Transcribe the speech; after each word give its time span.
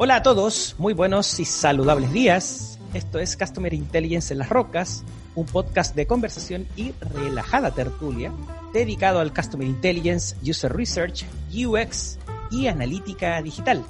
Hola 0.00 0.14
a 0.14 0.22
todos, 0.22 0.76
muy 0.78 0.94
buenos 0.94 1.40
y 1.40 1.44
saludables 1.44 2.12
días. 2.12 2.78
Esto 2.94 3.18
es 3.18 3.36
Customer 3.36 3.74
Intelligence 3.74 4.32
en 4.32 4.38
las 4.38 4.48
Rocas, 4.48 5.02
un 5.34 5.44
podcast 5.44 5.96
de 5.96 6.06
conversación 6.06 6.68
y 6.76 6.92
relajada 7.00 7.72
tertulia 7.72 8.32
dedicado 8.72 9.18
al 9.18 9.34
Customer 9.34 9.66
Intelligence, 9.66 10.36
User 10.48 10.72
Research, 10.72 11.24
UX 11.52 12.16
y 12.52 12.68
analítica 12.68 13.42
digital. 13.42 13.84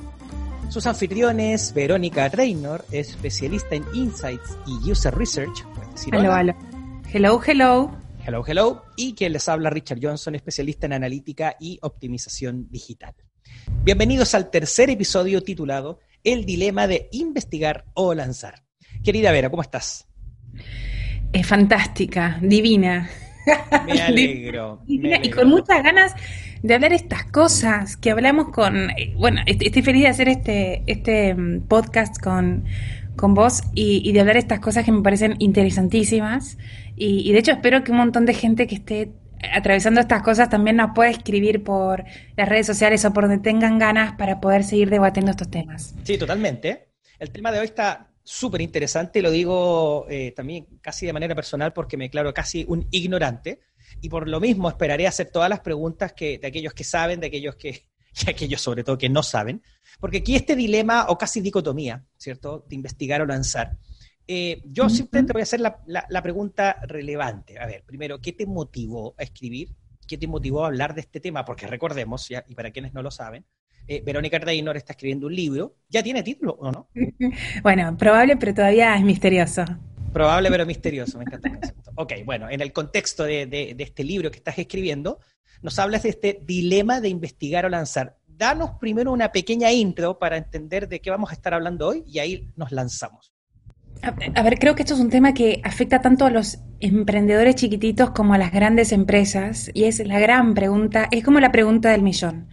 Sus 0.70 0.86
anfitriones, 0.86 1.74
Verónica 1.74 2.30
Reynor, 2.30 2.86
especialista 2.90 3.74
en 3.74 3.84
Insights 3.92 4.56
y 4.66 4.90
User 4.90 5.14
Research. 5.14 5.62
Hello, 6.10 6.34
hello. 6.34 6.54
Hello, 7.12 7.40
hello. 7.46 7.90
Hello, 8.24 8.44
hello. 8.46 8.82
Y 8.96 9.12
quien 9.12 9.34
les 9.34 9.46
habla, 9.46 9.68
Richard 9.68 9.98
Johnson, 10.00 10.34
especialista 10.34 10.86
en 10.86 10.94
analítica 10.94 11.56
y 11.60 11.78
optimización 11.82 12.70
digital. 12.70 13.14
Bienvenidos 13.84 14.34
al 14.34 14.50
tercer 14.50 14.90
episodio 14.90 15.42
titulado 15.42 16.00
El 16.24 16.44
dilema 16.44 16.86
de 16.86 17.08
investigar 17.12 17.84
o 17.94 18.14
lanzar. 18.14 18.62
Querida 19.02 19.32
Vera, 19.32 19.50
¿cómo 19.50 19.62
estás? 19.62 20.06
Es 21.32 21.46
fantástica, 21.46 22.38
divina. 22.42 23.08
Me 23.86 24.02
alegro. 24.02 24.82
Y 24.86 25.30
con 25.30 25.48
muchas 25.48 25.82
ganas 25.82 26.14
de 26.62 26.74
hablar 26.74 26.92
estas 26.92 27.24
cosas 27.24 27.96
que 27.96 28.10
hablamos 28.10 28.48
con. 28.50 28.90
Eh, 28.90 29.14
bueno, 29.16 29.40
estoy 29.46 29.82
feliz 29.82 30.02
de 30.02 30.08
hacer 30.08 30.28
este, 30.28 30.82
este 30.86 31.34
mm, 31.34 31.68
podcast 31.68 32.20
con, 32.22 32.64
con 33.16 33.34
vos 33.34 33.62
y, 33.74 34.12
de 34.12 34.20
hablar 34.20 34.36
estas 34.36 34.60
cosas 34.60 34.84
que 34.84 34.92
me 34.92 35.02
parecen 35.02 35.36
interesantísimas. 35.38 36.58
Y, 36.96 37.28
y 37.28 37.32
de 37.32 37.38
hecho, 37.38 37.52
espero 37.52 37.84
que 37.84 37.92
un 37.92 37.98
montón 37.98 38.26
de 38.26 38.34
gente 38.34 38.66
que 38.66 38.74
esté 38.74 39.12
atravesando 39.52 40.00
estas 40.00 40.22
cosas 40.22 40.48
también 40.48 40.76
nos 40.76 40.90
puede 40.94 41.10
escribir 41.10 41.62
por 41.62 42.04
las 42.36 42.48
redes 42.48 42.66
sociales 42.66 43.04
o 43.04 43.12
por 43.12 43.24
donde 43.24 43.38
tengan 43.38 43.78
ganas 43.78 44.14
para 44.16 44.40
poder 44.40 44.64
seguir 44.64 44.90
debatiendo 44.90 45.30
estos 45.30 45.50
temas. 45.50 45.94
Sí, 46.04 46.18
totalmente. 46.18 46.88
El 47.18 47.30
tema 47.30 47.50
de 47.52 47.60
hoy 47.60 47.66
está 47.66 48.08
súper 48.22 48.60
interesante, 48.60 49.22
lo 49.22 49.30
digo 49.30 50.06
eh, 50.10 50.32
también 50.32 50.66
casi 50.82 51.06
de 51.06 51.14
manera 51.14 51.34
personal 51.34 51.72
porque 51.72 51.96
me 51.96 52.04
declaro 52.04 52.34
casi 52.34 52.64
un 52.68 52.86
ignorante 52.90 53.60
y 54.02 54.08
por 54.10 54.28
lo 54.28 54.38
mismo 54.38 54.68
esperaré 54.68 55.06
hacer 55.06 55.30
todas 55.30 55.48
las 55.48 55.60
preguntas 55.60 56.12
que, 56.12 56.38
de 56.38 56.46
aquellos 56.46 56.74
que 56.74 56.84
saben, 56.84 57.20
de 57.20 57.28
aquellos 57.28 57.56
que, 57.56 57.86
y 58.26 58.30
aquellos 58.30 58.60
sobre 58.60 58.84
todo 58.84 58.98
que 58.98 59.08
no 59.08 59.22
saben, 59.22 59.62
porque 59.98 60.18
aquí 60.18 60.36
este 60.36 60.56
dilema 60.56 61.06
o 61.08 61.16
casi 61.16 61.40
dicotomía, 61.40 62.04
¿cierto?, 62.16 62.64
de 62.68 62.74
investigar 62.74 63.22
o 63.22 63.26
lanzar, 63.26 63.78
eh, 64.30 64.60
yo 64.66 64.90
simplemente 64.90 65.32
voy 65.32 65.40
a 65.40 65.44
hacer 65.44 65.58
la, 65.60 66.22
pregunta 66.22 66.76
relevante. 66.86 67.58
A 67.58 67.64
ver, 67.64 67.82
primero, 67.84 68.20
¿qué 68.20 68.34
te 68.34 68.44
motivó 68.44 69.14
a 69.18 69.22
escribir? 69.22 69.70
¿Qué 70.06 70.18
te 70.18 70.26
motivó 70.26 70.64
a 70.64 70.66
hablar 70.66 70.94
de 70.94 71.00
este 71.00 71.18
tema? 71.18 71.46
Porque 71.46 71.66
recordemos, 71.66 72.30
y 72.30 72.54
para 72.54 72.70
quienes 72.70 72.92
no 72.92 73.02
lo 73.02 73.10
saben, 73.10 73.46
eh, 73.86 74.02
Verónica 74.04 74.38
Reynor 74.38 74.76
está 74.76 74.92
escribiendo 74.92 75.28
un 75.28 75.34
libro. 75.34 75.76
¿Ya 75.88 76.02
tiene 76.02 76.22
título 76.22 76.52
o 76.60 76.70
no? 76.70 76.90
bueno, 77.62 77.96
probable, 77.96 78.36
pero 78.36 78.52
todavía 78.52 78.94
es 78.96 79.02
misterioso. 79.02 79.64
Probable, 80.12 80.50
pero 80.50 80.66
misterioso, 80.66 81.16
me 81.16 81.24
encanta 81.24 81.48
el 81.48 81.54
concepto. 81.54 81.90
Ok, 81.96 82.12
bueno, 82.26 82.50
en 82.50 82.60
el 82.60 82.74
contexto 82.74 83.24
de, 83.24 83.46
de 83.46 83.82
este 83.82 84.04
libro 84.04 84.30
que 84.30 84.36
estás 84.36 84.58
escribiendo, 84.58 85.20
nos 85.62 85.78
hablas 85.78 86.02
de 86.02 86.10
este 86.10 86.38
dilema 86.44 87.00
de 87.00 87.08
investigar 87.08 87.64
o 87.64 87.70
lanzar. 87.70 88.18
Danos 88.26 88.72
primero 88.78 89.10
una 89.10 89.32
pequeña 89.32 89.72
intro 89.72 90.18
para 90.18 90.36
entender 90.36 90.86
de 90.86 91.00
qué 91.00 91.10
vamos 91.10 91.30
a 91.30 91.32
estar 91.32 91.54
hablando 91.54 91.88
hoy 91.88 92.04
y 92.06 92.18
ahí 92.18 92.52
nos 92.56 92.72
lanzamos. 92.72 93.32
A 94.02 94.42
ver, 94.42 94.58
creo 94.58 94.74
que 94.74 94.82
esto 94.82 94.94
es 94.94 95.00
un 95.00 95.10
tema 95.10 95.34
que 95.34 95.60
afecta 95.64 96.00
tanto 96.00 96.24
a 96.24 96.30
los 96.30 96.58
emprendedores 96.80 97.56
chiquititos 97.56 98.10
como 98.10 98.34
a 98.34 98.38
las 98.38 98.52
grandes 98.52 98.92
empresas 98.92 99.70
y 99.74 99.84
es 99.84 99.98
la 100.06 100.20
gran 100.20 100.54
pregunta, 100.54 101.08
es 101.10 101.24
como 101.24 101.40
la 101.40 101.50
pregunta 101.50 101.90
del 101.90 102.02
millón. 102.02 102.46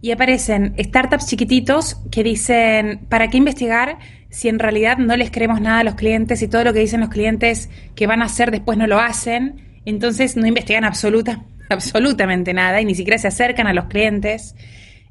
Y 0.00 0.10
aparecen 0.10 0.74
startups 0.78 1.26
chiquititos 1.26 1.96
que 2.10 2.22
dicen, 2.22 3.00
¿para 3.08 3.28
qué 3.28 3.38
investigar 3.38 3.98
si 4.30 4.48
en 4.48 4.58
realidad 4.58 4.98
no 4.98 5.16
les 5.16 5.30
creemos 5.30 5.60
nada 5.60 5.80
a 5.80 5.84
los 5.84 5.96
clientes 5.96 6.42
y 6.42 6.48
todo 6.48 6.64
lo 6.64 6.72
que 6.72 6.80
dicen 6.80 7.00
los 7.00 7.08
clientes 7.10 7.70
que 7.94 8.06
van 8.06 8.22
a 8.22 8.26
hacer 8.26 8.50
después 8.50 8.78
no 8.78 8.86
lo 8.86 8.98
hacen? 8.98 9.80
Entonces 9.84 10.36
no 10.36 10.46
investigan 10.46 10.84
absoluta, 10.84 11.44
absolutamente 11.68 12.54
nada 12.54 12.80
y 12.80 12.84
ni 12.84 12.94
siquiera 12.94 13.18
se 13.18 13.28
acercan 13.28 13.66
a 13.66 13.74
los 13.74 13.86
clientes. 13.86 14.54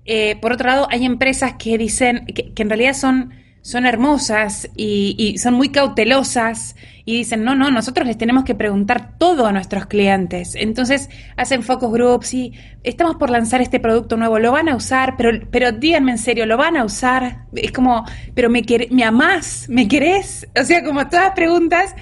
Eh, 0.06 0.36
por 0.38 0.52
otro 0.52 0.68
lado, 0.68 0.88
hay 0.90 1.06
empresas 1.06 1.54
que 1.60 1.78
dicen 1.78 2.26
que 2.26 2.62
en 2.62 2.70
realidad 2.70 2.94
son 2.94 3.45
son 3.66 3.88
hermosas 3.88 4.70
y, 4.76 5.40
son 5.40 5.56
muy 5.56 5.70
cautelosas 5.70 6.76
y 7.04 7.18
dicen, 7.18 7.44
no, 7.44 7.56
no, 7.56 7.72
nosotros 7.72 8.06
les 8.06 8.16
tenemos 8.16 8.44
que 8.44 8.54
preguntar 8.54 9.18
todo 9.18 9.48
a 9.48 9.52
nuestros 9.52 9.88
clientes. 9.88 10.54
Entonces 10.54 11.10
hacen 11.36 11.64
focus 11.64 11.92
groups 11.92 12.34
y 12.36 12.54
estamos 12.84 13.16
por 13.16 13.32
lanzar 13.32 13.62
este 13.62 13.80
producto 13.80 14.18
nuevo, 14.18 14.38
lo 14.38 14.52
van 14.52 14.70
a 14.70 14.76
usar, 14.76 15.16
pero, 15.18 15.32
pero 15.50 15.72
díganme 15.72 16.12
en 16.12 16.20
serio, 16.20 16.46
¿lo 16.46 16.58
van 16.58 16.78
a 16.78 16.86
usar? 16.86 17.46
Es 17.56 17.72
como, 17.72 18.06
pero 18.36 18.52
me, 18.52 18.64
me 18.92 19.04
amás, 19.04 19.66
¿me 19.68 19.88
querés? 19.88 20.48
O 20.62 20.64
sea, 20.64 20.84
como 20.84 21.08
todas 21.08 21.32
preguntas. 21.32 21.96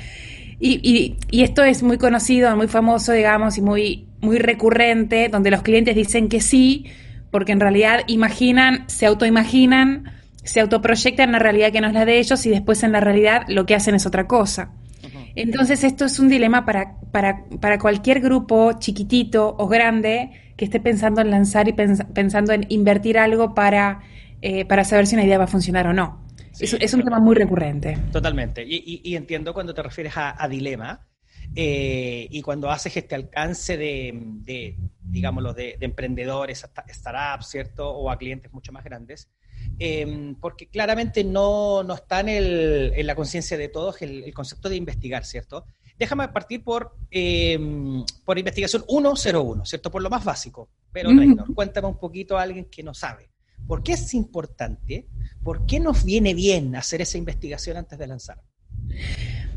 Y, 0.60 1.16
y, 1.32 1.44
esto 1.44 1.64
es 1.64 1.82
muy 1.82 1.98
conocido, 1.98 2.54
muy 2.58 2.68
famoso, 2.68 3.14
digamos, 3.14 3.58
y 3.58 3.62
muy, 3.62 4.08
muy 4.20 4.38
recurrente, 4.38 5.30
donde 5.30 5.50
los 5.50 5.62
clientes 5.62 5.96
dicen 5.96 6.28
que 6.28 6.42
sí, 6.42 6.88
porque 7.32 7.54
en 7.54 7.62
realidad 7.62 8.02
imaginan, 8.08 8.84
se 8.88 9.06
autoimaginan 9.06 10.23
se 10.44 10.60
autoproyectan 10.60 11.30
en 11.30 11.34
la 11.34 11.40
realidad 11.40 11.72
que 11.72 11.82
no 11.82 11.88
es 11.88 11.94
la 11.94 12.06
de 12.06 12.20
ellos 12.20 12.46
y 12.46 12.50
después 12.50 12.84
en 12.84 12.92
la 12.92 13.00
realidad 13.00 13.44
lo 13.48 13.66
que 13.66 13.76
hacen 13.76 13.96
es 13.96 14.06
otra 14.06 14.28
cosa. 14.28 14.74
Entonces 15.36 15.84
esto 15.84 16.06
es 16.06 16.20
un 16.20 16.30
dilema 16.30 16.66
para, 16.66 17.00
para, 17.12 17.46
para, 17.60 17.80
cualquier 17.80 18.20
grupo 18.20 18.74
chiquitito 18.78 19.56
o 19.58 19.68
grande 19.68 20.32
que 20.56 20.66
esté 20.66 20.80
pensando 20.80 21.22
en 21.22 21.32
lanzar 21.32 21.68
y 21.68 21.74
pensando 21.74 22.54
en 22.54 22.68
invertir 22.70 23.18
algo 23.18 23.56
para, 23.56 24.02
eh, 24.42 24.66
para 24.66 24.84
saber 24.84 25.08
si 25.08 25.16
una 25.16 25.24
idea 25.24 25.40
va 25.40 25.46
a 25.46 25.48
funcionar 25.48 25.88
o 25.88 25.94
no. 25.94 26.28
es, 26.60 26.94
un 26.94 27.04
tema 27.04 27.20
muy 27.20 27.36
recurrente. 27.36 27.98
Totalmente. 28.12 28.64
Y, 28.64 29.16
entiendo 29.16 29.54
cuando 29.54 29.74
te 29.74 29.82
refieres 29.82 30.14
a, 30.16 30.48
dilema 30.48 31.08
eh, 31.56 32.28
y 32.30 32.42
cuando 32.44 32.70
haces 32.70 32.96
este 32.96 33.16
alcance 33.16 33.76
de, 33.76 34.14
de 34.16 34.78
digámoslo, 35.02 35.56
de, 35.56 35.78
de 35.80 35.86
emprendedores, 35.86 36.64
startups, 36.90 37.48
¿cierto? 37.48 37.90
O 37.90 38.12
a 38.12 38.18
clientes 38.20 38.54
mucho 38.54 38.72
más 38.72 38.84
grandes 38.84 39.32
Em, 39.80 40.36
porque 40.36 40.68
claramente 40.68 41.24
no, 41.24 41.84
no 41.84 41.96
está 41.96 42.20
en, 42.20 42.30
el, 42.30 42.94
en 42.96 43.08
la 43.08 43.16
conciencia 43.16 43.58
de 43.58 43.70
todos 43.70 44.02
el, 44.02 44.34
concepto 44.34 44.70
de 44.70 44.76
investigar, 44.76 45.26
¿cierto? 45.26 45.66
Déjame 45.98 46.28
partir 46.30 46.64
por, 46.64 46.96
eh, 47.12 47.60
por 48.26 48.38
investigación 48.38 48.84
101, 48.88 49.66
¿cierto? 49.66 49.92
Por 49.92 50.02
lo 50.02 50.10
más 50.10 50.24
básico. 50.24 50.70
Pero, 50.92 51.10
cuéntame 51.56 51.88
un 51.88 51.98
poquito 51.98 52.38
a 52.38 52.44
alguien 52.44 52.66
que 52.66 52.84
no 52.84 52.94
sabe. 52.94 53.30
¿Por 53.68 53.84
qué 53.84 53.94
es 53.94 54.14
importante? 54.14 55.08
¿Por 55.44 55.66
qué 55.66 55.80
nos 55.80 56.04
viene 56.04 56.34
bien 56.34 56.76
hacer 56.76 57.02
esa 57.02 57.18
investigación 57.18 57.78
antes 57.78 57.98
de 57.98 58.08
lanzar? 58.08 58.42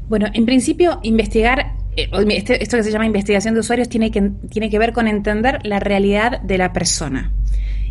Bueno, 0.08 0.26
en 0.32 0.46
principio, 0.46 1.00
investigar, 1.02 1.76
eh, 1.96 2.08
este, 2.30 2.62
esto 2.62 2.76
que 2.76 2.84
se 2.84 2.92
llama 2.92 3.06
investigación 3.06 3.54
de 3.54 3.60
usuarios, 3.60 3.88
tiene 3.88 4.10
que, 4.10 4.30
tiene 4.50 4.70
que 4.70 4.78
ver 4.78 4.92
con 4.92 5.08
entender 5.08 5.64
la 5.64 5.80
realidad 5.80 6.40
de 6.40 6.58
la 6.58 6.72
persona 6.72 7.32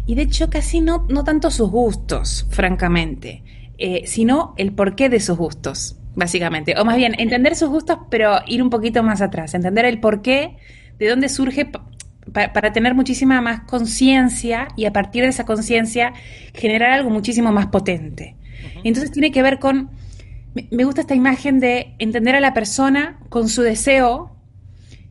y 0.06 0.16
de 0.16 0.24
hecho 0.24 0.50
casi 0.50 0.82
no, 0.82 1.06
no 1.10 1.24
tanto 1.24 1.52
sus 1.52 1.70
gustos, 1.70 2.48
francamente, 2.50 3.44
eh, 3.78 4.04
sino 4.06 4.54
el 4.58 4.74
porqué 4.74 5.10
de 5.10 5.20
sus 5.20 5.38
gustos, 5.38 5.98
básicamente. 6.16 6.76
O 6.80 6.86
más 6.86 6.98
bien, 6.98 7.16
entender 7.18 7.56
sus 7.56 7.70
gustos, 7.70 8.00
pero 8.10 8.40
ir 8.48 8.62
un 8.62 8.70
poquito 8.70 9.04
más 9.04 9.22
atrás, 9.22 9.54
entender 9.54 9.86
el 9.86 10.00
porqué, 10.00 10.58
de 11.00 11.10
dónde 11.10 11.30
surge 11.30 11.70
para 12.32 12.74
tener 12.74 12.96
muchísima 12.96 13.42
más 13.42 13.62
conciencia 13.62 14.70
y 14.76 14.86
a 14.86 14.94
partir 14.94 15.24
de 15.24 15.30
esa 15.30 15.46
conciencia 15.46 16.14
generar 16.54 16.92
algo 16.92 17.10
muchísimo 17.10 17.52
más 17.52 17.68
potente. 17.68 18.36
Entonces 18.84 19.12
tiene 19.12 19.32
que 19.32 19.44
ver 19.44 19.60
con, 19.60 19.92
me 20.72 20.84
gusta 20.84 21.02
esta 21.02 21.16
imagen 21.16 21.60
de 21.60 21.96
entender 22.00 22.36
a 22.36 22.40
la 22.40 22.54
persona 22.54 23.20
con 23.30 23.50
su 23.50 23.62
deseo 23.62 24.35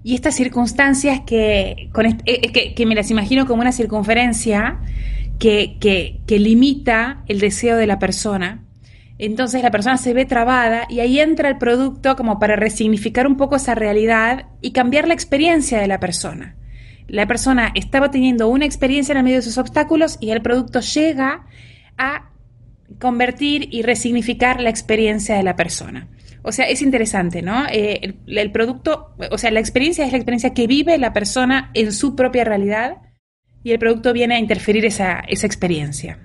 y 0.04 0.15
estas 0.15 0.34
circunstancias 0.34 1.22
que, 1.26 1.88
con 1.92 2.04
eh, 2.04 2.75
que, 2.76 2.87
me 2.87 2.94
las 2.94 3.10
imagino 3.10 3.47
como 3.47 3.62
una 3.62 3.72
circunferencia 3.72 4.78
que, 5.38 5.78
que, 5.81 6.38
limita 6.38 7.25
el 7.26 7.40
deseo 7.40 7.76
de 7.78 7.87
la 7.87 7.99
persona. 7.99 8.62
Entonces 9.19 9.62
la 9.62 9.70
persona 9.70 9.96
se 9.96 10.12
ve 10.12 10.26
trabada 10.26 10.87
y 10.90 11.00
ahí 11.00 11.20
entra 11.20 11.49
el 11.49 11.56
producto 11.56 12.17
como 12.17 12.38
para 12.38 12.55
resignificar 12.55 13.26
un 13.26 13.38
poco 13.38 13.56
esa 13.56 13.75
realidad 13.75 14.46
y 14.61 14.73
cambiar 14.73 15.08
la 15.08 15.14
experiencia 15.14 15.81
de 15.81 15.87
la 15.87 16.00
persona. 16.00 16.55
La 17.08 17.26
persona 17.26 17.73
estaba 17.75 18.11
teniendo 18.11 18.49
una 18.49 18.67
experiencia 18.67 19.12
en 19.12 19.19
el 19.19 19.25
medio 19.25 19.37
de 19.38 19.43
sus 19.43 19.56
obstáculos 19.56 20.19
y 20.20 20.31
el 20.31 20.43
producto 20.43 20.81
llega 20.81 21.46
a 21.96 22.31
convertir 22.98 23.69
y 23.72 23.82
resignificar 23.82 24.60
la 24.60 24.70
experiencia 24.70 25.36
de 25.36 25.42
la 25.42 25.56
persona. 25.56 26.08
O 26.42 26.52
sea, 26.52 26.69
es 26.69 26.82
interesante, 26.82 27.40
¿no? 27.40 27.66
Eh, 27.70 28.16
el, 28.26 28.52
producto, 28.52 29.14
o 29.31 29.38
sea, 29.38 29.50
la 29.50 29.60
experiencia 29.60 30.04
es 30.04 30.12
la 30.12 30.19
experiencia 30.19 30.52
que 30.52 30.66
vive 30.66 30.98
la 30.98 31.14
persona 31.14 31.70
en 31.72 31.90
su 31.92 32.14
propia 32.14 32.44
realidad 32.44 32.98
y 33.62 33.72
el 33.72 33.78
producto 33.78 34.12
viene 34.12 34.34
a 34.34 34.38
interferir 34.38 34.84
esa, 34.84 35.20
esa 35.20 35.46
experiencia. 35.46 36.20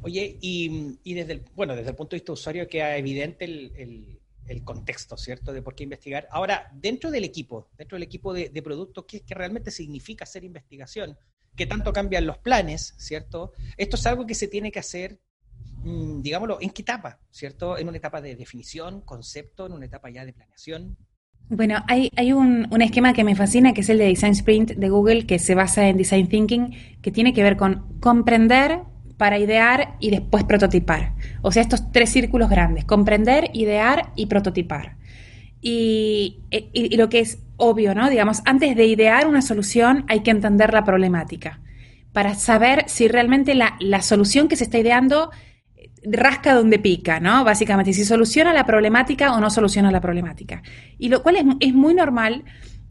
Oye, 0.00 0.38
y, 0.40 1.12
desde 1.12 1.34
el, 1.34 1.42
bueno, 1.54 1.76
desde 1.76 1.90
el 1.90 1.96
punto 1.96 2.16
de 2.16 2.20
vista 2.20 2.32
usuario 2.32 2.66
queda 2.66 2.96
evidente 2.96 3.44
el, 3.44 4.18
el, 4.46 4.64
contexto, 4.64 5.18
¿cierto? 5.18 5.52
De 5.52 5.60
por 5.60 5.74
qué 5.74 5.84
investigar. 5.84 6.26
Ahora, 6.30 6.70
dentro 6.72 7.10
del 7.10 7.24
equipo, 7.24 7.68
dentro 7.76 7.96
del 7.96 8.04
equipo 8.04 8.32
de, 8.32 8.48
de 8.48 8.62
producto, 8.62 9.06
¿qué, 9.06 9.20
¿qué, 9.20 9.34
realmente 9.34 9.70
significa 9.70 10.24
hacer 10.24 10.44
investigación? 10.44 11.18
¿Qué 11.54 11.66
tanto 11.66 11.92
cambian 11.92 12.26
los 12.26 12.38
planes, 12.38 12.94
¿cierto? 12.96 13.52
Esto 13.76 13.96
es 13.96 14.06
algo 14.06 14.26
que 14.26 14.34
se 14.34 14.48
tiene 14.48 14.72
que 14.72 14.78
hacer 14.78 15.20
digámoslo, 15.84 16.58
¿en 16.60 16.70
qué 16.70 16.82
etapa? 16.82 17.18
¿Cierto? 17.30 17.78
¿En 17.78 17.88
una 17.88 17.96
etapa 17.96 18.20
de 18.20 18.36
definición, 18.36 19.00
concepto, 19.02 19.66
en 19.66 19.72
una 19.72 19.86
etapa 19.86 20.10
ya 20.10 20.24
de 20.24 20.32
planeación? 20.32 20.96
Bueno, 21.50 21.82
hay, 21.88 22.10
hay 22.16 22.32
un, 22.32 22.66
un, 22.70 22.82
esquema 22.82 23.14
que 23.14 23.24
me 23.24 23.34
fascina, 23.34 23.72
que 23.72 23.80
es 23.80 23.88
el 23.88 23.98
de 23.98 24.06
Design 24.06 24.32
Sprint 24.32 24.72
de 24.72 24.88
Google, 24.90 25.26
que 25.26 25.38
se 25.38 25.54
basa 25.54 25.88
en 25.88 25.96
Design 25.96 26.28
Thinking, 26.28 26.76
que 27.00 27.10
tiene 27.10 27.32
que 27.32 27.42
ver 27.42 27.56
con 27.56 27.98
comprender 28.00 28.80
para 29.16 29.38
idear 29.38 29.96
y 29.98 30.10
después 30.10 30.44
prototipar. 30.44 31.14
O 31.42 31.50
sea, 31.50 31.62
estos 31.62 31.90
tres 31.90 32.10
círculos 32.10 32.50
grandes, 32.50 32.84
comprender, 32.84 33.50
idear 33.54 34.12
y 34.14 34.26
prototipar. 34.26 34.96
Y, 35.60 36.40
y, 36.50 36.68
y 36.72 36.96
lo 36.96 37.08
que 37.08 37.20
es 37.20 37.38
obvio, 37.56 37.94
¿no? 37.94 38.10
Digamos, 38.10 38.42
antes 38.44 38.76
de 38.76 38.86
idear 38.86 39.26
una 39.26 39.42
solución 39.42 40.04
hay 40.08 40.20
que 40.20 40.30
entender 40.30 40.72
la 40.72 40.84
problemática 40.84 41.60
para 42.12 42.34
saber 42.34 42.84
si 42.88 43.08
realmente 43.08 43.54
la, 43.54 43.76
la 43.80 44.02
solución 44.02 44.48
que 44.48 44.56
se 44.56 44.64
está 44.64 44.78
ideando 44.78 45.30
rasca 46.04 46.54
donde 46.54 46.78
pica, 46.78 47.20
¿no? 47.20 47.44
Básicamente, 47.44 47.92
si 47.92 48.04
soluciona 48.04 48.52
la 48.52 48.64
problemática 48.64 49.32
o 49.32 49.40
no 49.40 49.50
soluciona 49.50 49.90
la 49.90 50.00
problemática. 50.00 50.62
Y 50.98 51.08
lo 51.08 51.22
cual 51.22 51.36
es, 51.36 51.44
es, 51.60 51.74
muy 51.74 51.94
normal 51.94 52.44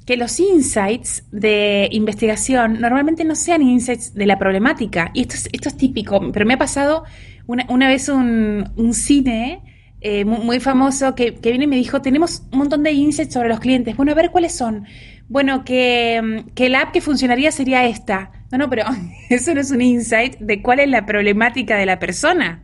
que 0.05 0.17
los 0.17 0.39
insights 0.39 1.23
de 1.31 1.89
investigación 1.91 2.79
normalmente 2.79 3.25
no 3.25 3.35
sean 3.35 3.61
insights 3.61 4.13
de 4.13 4.25
la 4.25 4.39
problemática. 4.39 5.11
Y 5.13 5.21
esto 5.21 5.35
es, 5.35 5.49
esto 5.51 5.69
es 5.69 5.77
típico, 5.77 6.31
pero 6.31 6.45
me 6.45 6.53
ha 6.53 6.57
pasado 6.57 7.03
una, 7.45 7.65
una 7.69 7.87
vez 7.87 8.09
un, 8.09 8.69
un 8.75 8.93
cine 8.93 9.61
eh, 9.99 10.25
muy, 10.25 10.59
famoso 10.59 11.15
que, 11.15 11.35
que 11.35 11.49
viene 11.49 11.65
y 11.65 11.67
me 11.67 11.75
dijo, 11.75 12.01
tenemos 12.01 12.43
un 12.51 12.59
montón 12.59 12.83
de 12.83 12.91
insights 12.91 13.33
sobre 13.33 13.49
los 13.49 13.59
clientes. 13.59 13.97
Bueno, 13.97 14.11
a 14.11 14.15
ver 14.15 14.31
cuáles 14.31 14.53
son. 14.53 14.85
Bueno, 15.27 15.65
que, 15.65 16.45
que 16.55 16.69
la 16.69 16.81
app 16.81 16.91
que 16.93 17.01
funcionaría 17.01 17.51
sería 17.51 17.85
esta. 17.85 18.31
No, 18.51 18.57
no, 18.59 18.69
pero 18.69 18.85
eso 19.29 19.53
no 19.53 19.61
es 19.61 19.71
un 19.71 19.81
insight 19.81 20.37
de 20.39 20.61
cuál 20.61 20.79
es 20.79 20.89
la 20.89 21.05
problemática 21.05 21.77
de 21.77 21.85
la 21.85 21.99
persona. 21.99 22.63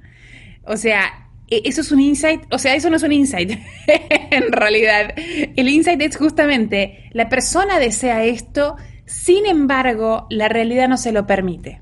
O 0.65 0.77
sea, 0.77 1.29
eso 1.49 1.81
es 1.81 1.91
un 1.91 1.99
insight, 1.99 2.41
o 2.51 2.57
sea, 2.57 2.75
eso 2.75 2.89
no 2.89 2.95
es 2.95 3.03
un 3.03 3.11
insight 3.11 3.51
en 4.31 4.51
realidad. 4.51 5.13
El 5.17 5.69
insight 5.69 6.01
es 6.01 6.17
justamente, 6.17 7.09
la 7.11 7.29
persona 7.29 7.79
desea 7.79 8.23
esto, 8.23 8.75
sin 9.05 9.45
embargo, 9.45 10.27
la 10.29 10.47
realidad 10.47 10.87
no 10.87 10.97
se 10.97 11.11
lo 11.11 11.27
permite. 11.27 11.81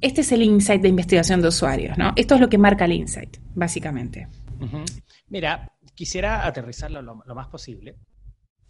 Este 0.00 0.22
es 0.22 0.32
el 0.32 0.42
insight 0.42 0.82
de 0.82 0.88
investigación 0.88 1.40
de 1.40 1.48
usuarios, 1.48 1.96
¿no? 1.96 2.12
Esto 2.16 2.34
es 2.34 2.40
lo 2.40 2.48
que 2.48 2.58
marca 2.58 2.86
el 2.86 2.92
insight, 2.92 3.36
básicamente. 3.54 4.26
Mira, 5.28 5.72
quisiera 5.94 6.46
aterrizarlo 6.46 7.02
lo, 7.02 7.22
lo 7.24 7.34
más 7.34 7.48
posible. 7.48 7.96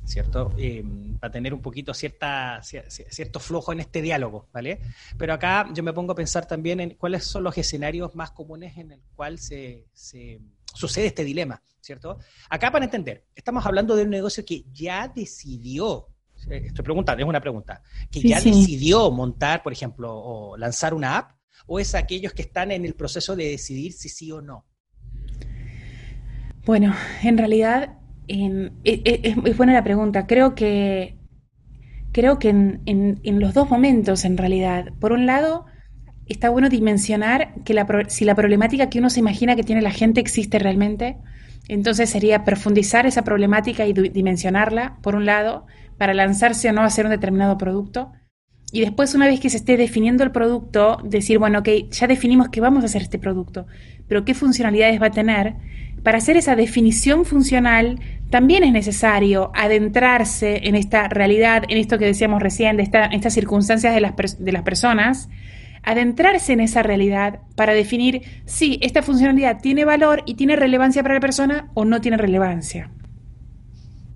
¿Cierto? 0.04 0.52
Eh, 0.58 0.84
para 1.20 1.30
tener 1.30 1.54
un 1.54 1.62
poquito 1.62 1.94
cierta, 1.94 2.60
cierto 2.62 3.40
flujo 3.40 3.72
en 3.72 3.80
este 3.80 4.02
diálogo, 4.02 4.48
¿vale? 4.52 4.80
Pero 5.16 5.32
acá 5.34 5.68
yo 5.72 5.82
me 5.82 5.92
pongo 5.92 6.12
a 6.12 6.16
pensar 6.16 6.46
también 6.46 6.80
en 6.80 6.90
cuáles 6.90 7.24
son 7.24 7.44
los 7.44 7.56
escenarios 7.56 8.14
más 8.14 8.32
comunes 8.32 8.76
en 8.76 8.92
el 8.92 9.02
cual 9.14 9.38
se, 9.38 9.86
se 9.92 10.40
sucede 10.74 11.06
este 11.06 11.24
dilema, 11.24 11.62
¿cierto? 11.80 12.18
Acá 12.48 12.70
para 12.70 12.84
entender, 12.84 13.26
estamos 13.34 13.64
hablando 13.64 13.96
de 13.96 14.02
un 14.02 14.10
negocio 14.10 14.44
que 14.44 14.64
ya 14.72 15.08
decidió, 15.08 16.08
estoy 16.48 16.84
preguntando, 16.84 17.22
es 17.22 17.28
una 17.28 17.40
pregunta, 17.40 17.82
que 18.10 18.20
sí, 18.20 18.28
ya 18.28 18.40
sí. 18.40 18.50
decidió 18.50 19.10
montar, 19.10 19.62
por 19.62 19.72
ejemplo, 19.72 20.12
o 20.12 20.56
lanzar 20.56 20.94
una 20.94 21.18
app, 21.18 21.32
o 21.66 21.78
es 21.78 21.94
aquellos 21.94 22.32
que 22.32 22.42
están 22.42 22.72
en 22.72 22.84
el 22.84 22.94
proceso 22.94 23.36
de 23.36 23.50
decidir 23.50 23.92
si 23.92 24.08
sí 24.08 24.32
o 24.32 24.42
no. 24.42 24.66
Bueno, 26.64 26.94
en 27.22 27.38
realidad 27.38 27.98
en, 28.28 28.72
es, 28.84 29.56
buena 29.56 29.72
la 29.72 29.84
pregunta. 29.84 30.26
Creo 30.26 30.54
que, 30.54 31.16
creo 32.12 32.38
que 32.38 32.48
en, 32.50 33.40
los 33.40 33.54
dos 33.54 33.70
momentos, 33.70 34.24
en 34.24 34.36
realidad, 34.36 34.92
por 35.00 35.12
un 35.12 35.26
lado, 35.26 35.66
está 36.26 36.50
bueno 36.50 36.68
dimensionar 36.68 37.54
que 37.64 37.74
la, 37.74 37.86
si 38.08 38.24
la 38.24 38.34
problemática 38.34 38.88
que 38.88 38.98
uno 38.98 39.10
se 39.10 39.20
imagina 39.20 39.56
que 39.56 39.64
tiene 39.64 39.82
la 39.82 39.90
gente 39.90 40.20
existe 40.20 40.58
realmente. 40.58 41.16
Entonces 41.68 42.10
sería 42.10 42.44
profundizar 42.44 43.06
esa 43.06 43.22
problemática 43.22 43.86
y 43.86 43.92
dimensionarla, 43.92 44.98
por 45.02 45.14
un 45.14 45.26
lado, 45.26 45.66
para 45.96 46.14
lanzarse 46.14 46.68
o 46.68 46.72
no 46.72 46.80
a 46.80 46.86
hacer 46.86 47.04
un 47.04 47.12
determinado 47.12 47.56
producto. 47.58 48.12
Y 48.72 48.80
después, 48.80 49.14
una 49.14 49.26
vez 49.26 49.38
que 49.38 49.50
se 49.50 49.58
esté 49.58 49.76
definiendo 49.76 50.24
el 50.24 50.32
producto, 50.32 50.98
decir, 51.04 51.38
bueno, 51.38 51.58
ok, 51.58 51.68
ya 51.90 52.06
definimos 52.06 52.48
que 52.48 52.62
vamos 52.62 52.82
a 52.82 52.86
hacer 52.86 53.02
este 53.02 53.18
producto, 53.18 53.66
pero 54.08 54.24
qué 54.24 54.32
funcionalidades 54.34 55.00
va 55.00 55.08
a 55.08 55.10
tener 55.10 55.56
para 56.02 56.18
hacer 56.18 56.36
esa 56.36 56.56
definición 56.56 57.24
funcional 57.24 58.00
también 58.30 58.64
es 58.64 58.72
necesario 58.72 59.50
adentrarse 59.54 60.66
en 60.66 60.74
esta 60.74 61.06
realidad, 61.08 61.64
en 61.68 61.76
esto 61.76 61.98
que 61.98 62.06
decíamos 62.06 62.42
recién, 62.42 62.76
de 62.76 62.82
esta, 62.82 63.04
estas 63.06 63.34
circunstancias 63.34 63.94
de 63.94 64.00
las, 64.00 64.14
de 64.38 64.52
las 64.52 64.62
personas, 64.62 65.28
adentrarse 65.82 66.52
en 66.52 66.60
esa 66.60 66.82
realidad 66.82 67.40
para 67.56 67.74
definir 67.74 68.22
si 68.46 68.78
esta 68.82 69.02
funcionalidad 69.02 69.60
tiene 69.60 69.84
valor 69.84 70.22
y 70.26 70.34
tiene 70.34 70.56
relevancia 70.56 71.02
para 71.02 71.14
la 71.14 71.20
persona 71.20 71.70
o 71.74 71.84
no 71.84 72.00
tiene 72.00 72.16
relevancia. 72.16 72.90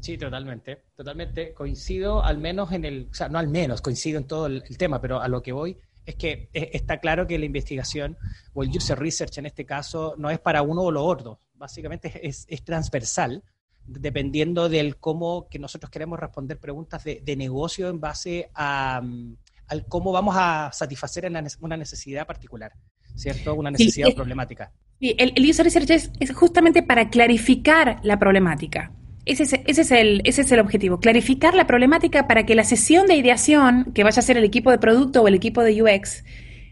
Sí, 0.01 0.17
totalmente, 0.17 0.85
totalmente. 0.97 1.53
Coincido 1.53 2.25
al 2.25 2.39
menos 2.39 2.71
en 2.73 2.85
el, 2.85 3.09
o 3.11 3.15
sea, 3.15 3.29
no 3.29 3.39
al 3.39 3.49
menos, 3.49 3.83
coincido 3.83 4.19
en 4.19 4.25
todo 4.25 4.47
el, 4.47 4.63
tema, 4.79 5.01
pero 5.01 5.21
a 5.21 5.29
lo 5.29 5.43
que 5.43 5.53
voy 5.53 5.77
es 6.05 6.15
que 6.15 6.49
está 6.53 7.01
claro 7.01 7.27
que 7.27 7.39
la 7.39 7.47
investigación 7.47 8.17
o 8.55 8.63
el 8.63 8.71
user 8.71 8.97
research 8.97 9.39
en 9.39 9.47
este 9.47 9.67
caso 9.67 10.15
no 10.17 10.31
es 10.31 10.39
para 10.39 10.63
uno 10.63 10.83
o 10.83 10.93
lo 10.93 11.05
otro, 11.05 11.41
básicamente 11.57 12.13
es, 12.27 12.47
es 12.49 12.65
transversal, 12.65 13.43
dependiendo 13.85 14.69
del 14.69 14.97
cómo 14.97 15.49
que 15.49 15.59
nosotros 15.59 15.91
queremos 15.91 16.19
responder 16.19 16.59
preguntas 16.59 17.05
de, 17.05 17.21
de 17.25 17.37
negocio 17.37 17.89
en 17.89 18.01
base 18.01 18.51
a, 18.55 19.01
um, 19.03 19.37
al 19.69 19.87
cómo 19.87 20.13
vamos 20.13 20.35
a 20.39 20.71
satisfacer 20.73 21.31
una 21.61 21.77
necesidad 21.77 22.27
particular, 22.27 22.73
¿cierto? 23.15 23.55
Una 23.55 23.71
necesidad 23.71 24.09
sí, 24.09 24.15
problemática. 24.15 24.73
Sí, 25.01 25.15
el, 25.19 25.33
el 25.37 25.51
user 25.51 25.65
research 25.65 25.91
es, 25.91 26.11
es, 26.21 26.33
justamente 26.33 26.83
para 26.83 27.11
clarificar 27.11 28.01
la 28.03 28.19
problemática. 28.19 28.93
Ese 29.25 29.43
es, 29.43 29.53
ese, 29.67 29.83
es 29.83 29.91
el, 29.91 30.23
ese 30.25 30.43
es 30.43 30.53
el 30.53 30.61
objetivo, 30.61 31.01
clarificar 31.01 31.55
la 31.55 31.67
problemática 31.67 32.29
para 32.29 32.47
que 32.47 32.55
la 32.55 32.65
sesión 32.65 33.07
de 33.07 33.17
ideación 33.17 33.93
que 33.93 34.05
vaya 34.05 34.21
a 34.21 34.23
ser 34.23 34.37
el 34.37 34.45
equipo 34.45 34.71
de 34.71 34.79
producto 34.79 35.23
o 35.23 35.29
el 35.29 35.35
equipo 35.35 35.63
de 35.63 35.83
UX 35.83 36.23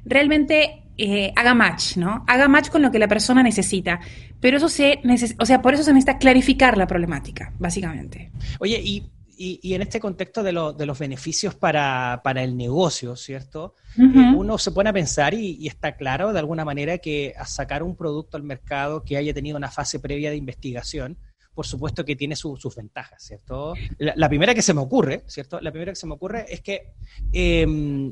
realmente 0.05 0.84
eh, 0.97 1.33
haga 1.35 1.55
match, 1.55 1.97
¿no? 1.97 2.25
Haga 2.27 2.49
match 2.49 2.69
con 2.71 2.83
lo 2.83 2.91
que 2.91 2.99
la 2.99 3.09
persona 3.09 3.43
necesita. 3.43 4.01
Pero 4.41 4.57
eso 4.59 4.69
se 4.69 5.01
neces 5.05 5.35
o 5.39 5.47
sea, 5.47 5.63
por 5.63 5.75
eso 5.75 5.83
se 5.83 5.93
necesita 5.93 6.19
clarificar 6.19 6.77
la 6.79 6.87
problemática, 6.87 7.53
básicamente. 7.59 8.31
Oye, 8.61 8.81
y, 8.83 9.11
y, 9.37 9.61
y 9.63 9.75
en 9.75 9.83
este 9.83 9.99
contexto 9.99 10.43
de, 10.43 10.53
lo, 10.53 10.73
de 10.73 10.87
los 10.87 10.99
beneficios 10.99 11.55
para, 11.55 12.21
para, 12.23 12.43
el 12.43 12.57
negocio, 12.57 13.17
¿cierto? 13.17 13.75
Uh 13.97 14.03
-huh. 14.03 14.33
eh, 14.33 14.37
uno 14.37 14.59
se 14.59 14.71
pone 14.71 14.91
a 14.91 14.93
pensar 14.93 15.35
y, 15.35 15.57
y, 15.61 15.67
está 15.67 15.97
claro 15.97 16.33
de 16.33 16.39
alguna 16.39 16.65
manera 16.65 16.99
que 16.99 17.35
a 17.37 17.47
sacar 17.47 17.83
un 17.83 17.97
producto 17.97 18.37
al 18.37 18.43
mercado 18.43 19.03
que 19.03 19.17
haya 19.17 19.35
tenido 19.35 19.57
una 19.57 19.71
fase 19.71 19.99
previa 19.99 20.31
de 20.31 20.37
investigación, 20.37 21.17
por 21.55 21.67
supuesto 21.67 22.05
que 22.05 22.17
tiene 22.17 22.37
su, 22.37 22.57
sus 22.57 22.75
ventajas, 22.75 23.23
¿cierto? 23.23 23.75
La, 23.99 24.29
primera 24.29 24.55
que 24.55 24.63
se 24.63 24.75
me 24.75 24.81
ocurre, 24.81 25.23
¿cierto? 25.27 25.61
La 25.61 25.71
primera 25.71 25.93
que 25.93 25.97
se 25.97 26.07
me 26.07 26.15
ocurre 26.15 26.47
es 26.49 26.61
que 26.61 26.95
eh, 27.33 27.63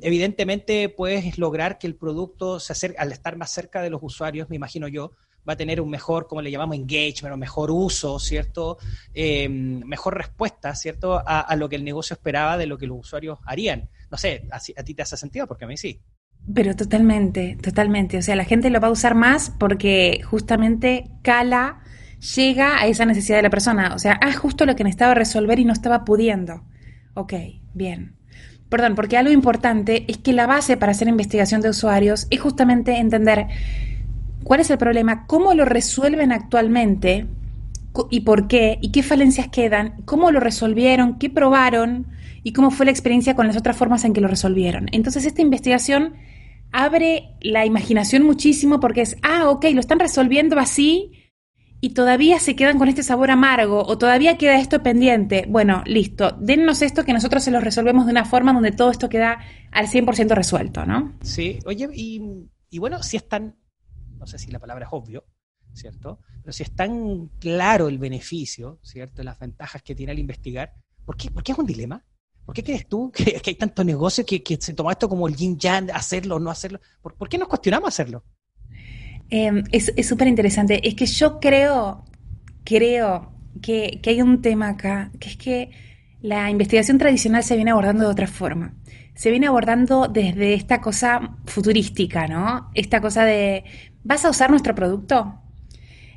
evidentemente 0.02 0.88
puedes 0.88 1.38
lograr 1.38 1.78
que 1.78 1.86
el 1.86 1.96
producto 1.96 2.60
se 2.60 2.72
acerque, 2.72 2.98
al 2.98 3.12
estar 3.12 3.36
más 3.36 3.50
cerca 3.50 3.82
de 3.82 3.90
los 3.90 4.00
usuarios, 4.02 4.48
me 4.48 4.56
imagino 4.56 4.86
yo, 4.86 5.12
va 5.48 5.54
a 5.54 5.56
tener 5.56 5.80
un 5.80 5.90
mejor, 5.90 6.28
como 6.28 6.40
le 6.40 6.50
llamamos, 6.50 6.76
engagement, 6.76 7.36
mejor 7.36 7.70
uso, 7.72 8.18
¿cierto? 8.20 8.78
Eh, 9.12 9.48
mejor 9.48 10.16
respuesta, 10.16 10.74
¿cierto? 10.74 11.20
A, 11.26 11.54
lo 11.56 11.68
que 11.68 11.76
el 11.76 11.84
negocio 11.84 12.14
esperaba 12.14 12.56
de 12.56 12.66
lo 12.66 12.78
que 12.78 12.86
los 12.86 13.00
usuarios 13.00 13.40
harían. 13.44 13.88
No 14.10 14.16
sé, 14.16 14.48
a 14.50 14.82
ti 14.84 14.94
te 14.94 15.02
hace 15.02 15.16
sentido, 15.16 15.48
porque 15.48 15.64
a 15.64 15.68
mí 15.68 15.76
sí. 15.76 16.00
Pero 16.54 16.74
totalmente, 16.74 17.56
totalmente. 17.62 18.18
O 18.18 18.22
sea, 18.22 18.36
la 18.36 18.44
gente 18.44 18.70
lo 18.70 18.80
va 18.80 18.88
a 18.88 18.92
usar 18.92 19.14
más 19.14 19.50
porque 19.58 20.20
justamente 20.24 21.10
cala 21.22 21.81
llega 22.36 22.80
a 22.80 22.86
esa 22.86 23.04
necesidad 23.04 23.38
de 23.38 23.42
la 23.42 23.50
persona. 23.50 23.92
O 23.94 23.98
sea, 23.98 24.18
ah, 24.22 24.32
justo 24.32 24.64
lo 24.64 24.76
que 24.76 24.84
necesitaba 24.84 25.14
resolver 25.14 25.58
y 25.58 25.64
no 25.64 25.72
estaba 25.72 26.04
pudiendo. 26.04 26.62
Ok, 27.14 27.34
bien. 27.74 28.14
Perdón, 28.68 28.94
porque 28.94 29.18
algo 29.18 29.32
importante 29.32 30.04
es 30.08 30.18
que 30.18 30.32
la 30.32 30.46
base 30.46 30.76
para 30.76 30.92
hacer 30.92 31.08
investigación 31.08 31.60
de 31.60 31.68
usuarios 31.68 32.26
es 32.30 32.40
justamente 32.40 32.96
entender 32.96 33.46
cuál 34.44 34.60
es 34.60 34.70
el 34.70 34.78
problema, 34.78 35.26
cómo 35.26 35.52
lo 35.52 35.64
resuelven 35.64 36.32
actualmente 36.32 37.26
y 38.08 38.20
por 38.20 38.48
qué, 38.48 38.78
y 38.80 38.90
qué 38.92 39.02
falencias 39.02 39.48
quedan, 39.48 39.96
cómo 40.06 40.30
lo 40.30 40.40
resolvieron, 40.40 41.18
qué 41.18 41.28
probaron 41.28 42.06
y 42.42 42.54
cómo 42.54 42.70
fue 42.70 42.86
la 42.86 42.92
experiencia 42.92 43.36
con 43.36 43.46
las 43.46 43.58
otras 43.58 43.76
formas 43.76 44.04
en 44.04 44.14
que 44.14 44.22
lo 44.22 44.28
resolvieron. 44.28 44.88
Entonces, 44.92 45.26
esta 45.26 45.42
investigación 45.42 46.14
abre 46.72 47.34
la 47.42 47.66
imaginación 47.66 48.22
muchísimo 48.22 48.80
porque 48.80 49.02
es, 49.02 49.18
ah, 49.22 49.50
ok, 49.50 49.66
lo 49.74 49.80
están 49.80 49.98
resolviendo 49.98 50.58
así 50.58 51.21
y 51.84 51.94
todavía 51.94 52.38
se 52.38 52.54
quedan 52.54 52.78
con 52.78 52.86
este 52.86 53.02
sabor 53.02 53.32
amargo 53.32 53.82
o 53.84 53.98
todavía 53.98 54.38
queda 54.38 54.60
esto 54.60 54.84
pendiente, 54.84 55.46
bueno, 55.48 55.82
listo, 55.84 56.30
dennos 56.40 56.80
esto 56.80 57.04
que 57.04 57.12
nosotros 57.12 57.42
se 57.42 57.50
lo 57.50 57.58
resolvemos 57.58 58.06
de 58.06 58.12
una 58.12 58.24
forma 58.24 58.52
donde 58.52 58.70
todo 58.70 58.92
esto 58.92 59.08
queda 59.08 59.40
al 59.72 59.88
100% 59.88 60.28
resuelto, 60.28 60.86
¿no? 60.86 61.18
Sí, 61.22 61.58
oye, 61.66 61.88
y, 61.92 62.78
bueno, 62.78 63.02
si 63.02 63.16
es 63.16 63.28
tan, 63.28 63.56
no 64.16 64.28
sé 64.28 64.38
si 64.38 64.52
la 64.52 64.60
palabra 64.60 64.86
es 64.86 64.92
obvio, 64.92 65.24
¿cierto? 65.72 66.20
Pero 66.40 66.52
si 66.52 66.62
es 66.62 66.70
tan 66.70 67.26
claro 67.40 67.88
el 67.88 67.98
beneficio, 67.98 68.78
¿cierto? 68.84 69.24
Las 69.24 69.40
ventajas 69.40 69.82
que 69.82 69.96
tiene 69.96 70.12
al 70.12 70.20
investigar, 70.20 70.74
¿por 71.04 71.16
qué, 71.16 71.32
¿por 71.32 71.42
qué 71.42 71.50
es 71.50 71.58
un 71.58 71.66
dilema? 71.66 72.06
¿Por 72.44 72.54
qué 72.54 72.62
crees 72.62 72.86
tú 72.86 73.10
que, 73.14 73.42
hay 73.44 73.54
tanto 73.56 73.82
negocio 73.82 74.24
que, 74.24 74.40
que, 74.40 74.56
se 74.60 74.72
toma 74.74 74.92
esto 74.92 75.08
como 75.08 75.26
el 75.26 75.34
yin 75.34 75.58
yang, 75.58 75.90
hacerlo 75.90 76.36
o 76.36 76.38
no 76.38 76.48
hacerlo? 76.48 76.78
¿Por, 77.00 77.16
¿Por 77.16 77.28
qué 77.28 77.38
nos 77.38 77.48
cuestionamos 77.48 77.88
hacerlo? 77.88 78.24
Em, 79.34 79.64
es 79.72 80.06
súper 80.06 80.28
interesante. 80.28 80.86
Es 80.86 80.94
que 80.94 81.06
yo 81.06 81.40
creo, 81.40 82.04
creo 82.64 83.32
que, 83.62 83.98
que 84.02 84.10
hay 84.10 84.20
un 84.20 84.42
tema 84.42 84.68
acá, 84.68 85.10
que 85.18 85.30
es 85.30 85.36
que 85.38 85.70
la 86.20 86.50
investigación 86.50 86.98
tradicional 86.98 87.42
se 87.42 87.56
viene 87.56 87.70
abordando 87.70 88.04
de 88.04 88.10
otra 88.10 88.26
forma. 88.26 88.74
Se 89.14 89.30
viene 89.30 89.46
abordando 89.46 90.06
desde 90.06 90.52
esta 90.52 90.82
cosa 90.82 91.38
futurística, 91.46 92.28
¿no? 92.28 92.68
Esta 92.74 93.00
cosa 93.00 93.24
de, 93.24 93.64
¿vas 94.04 94.22
a 94.26 94.28
usar 94.28 94.50
nuestro 94.50 94.74
producto? 94.74 95.40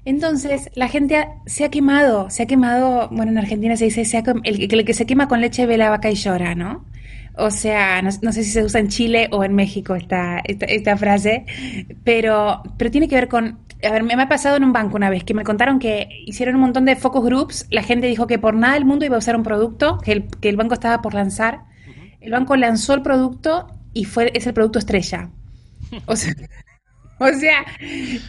Entonces, 0.04 0.70
la 0.76 0.90
gente 0.90 1.26
se 1.46 1.64
ha 1.64 1.72
quemado, 1.72 2.30
se 2.30 2.44
ha 2.44 2.48
quemado, 2.48 3.08
bueno, 3.14 3.32
en 3.32 3.38
Argentina 3.38 3.78
se 3.78 3.86
dice, 3.86 4.02
el, 4.44 4.74
el, 4.74 4.86
que 4.86 4.94
se 4.94 5.06
quema 5.06 5.30
con 5.30 5.40
leche 5.40 5.66
ve 5.66 5.78
la 5.78 5.90
vaca 5.90 6.12
y 6.12 6.16
llora, 6.16 6.54
¿no? 6.54 6.84
O 7.38 7.52
sea, 7.52 8.02
no, 8.02 8.12
sé 8.12 8.44
si 8.44 8.52
se 8.52 8.64
usa 8.64 8.80
en 8.80 8.88
Chile 8.88 9.28
o 9.32 9.44
en 9.44 9.54
México 9.54 9.96
esta, 9.96 10.40
esta, 10.46 10.98
frase, 10.98 11.46
pero, 12.04 12.64
pero 12.78 12.92
tiene 12.92 13.08
que 13.08 13.16
ver 13.16 13.28
con... 13.28 13.60
A 13.84 13.92
ver, 13.92 14.04
me, 14.04 14.14
ha 14.14 14.30
pasado 14.30 14.56
en 14.56 14.64
un 14.64 14.72
banco 14.72 14.96
una 14.96 15.10
vez 15.10 15.24
que 15.24 15.34
me 15.34 15.44
contaron 15.44 15.80
que 15.80 16.08
hicieron 16.26 16.56
un 16.56 16.62
montón 16.62 16.86
de 16.86 16.96
focus 16.96 17.26
groups, 17.26 17.68
la 17.70 17.84
gente 17.84 18.08
dijo 18.08 18.26
que 18.26 18.40
por 18.40 18.56
nada 18.56 18.76
del 18.76 18.86
mundo 18.86 19.06
iba 19.06 19.16
a 19.16 19.20
usar 19.20 19.36
un 19.36 19.44
producto, 19.44 19.98
que 20.00 20.14
el, 20.14 20.28
que 20.28 20.50
el 20.50 20.56
banco 20.56 20.74
estaba 20.74 21.02
por 21.02 21.14
lanzar. 21.14 21.64
El 22.22 22.32
banco 22.32 22.56
lanzó 22.56 22.94
el 22.94 23.02
producto 23.02 23.68
y 23.94 24.06
fue, 24.06 24.32
es 24.34 24.48
el 24.48 24.54
producto 24.54 24.80
estrella. 24.80 25.30
O 26.08 26.16
sea, 26.16 26.34
O 27.20 27.32
sea, 27.40 27.66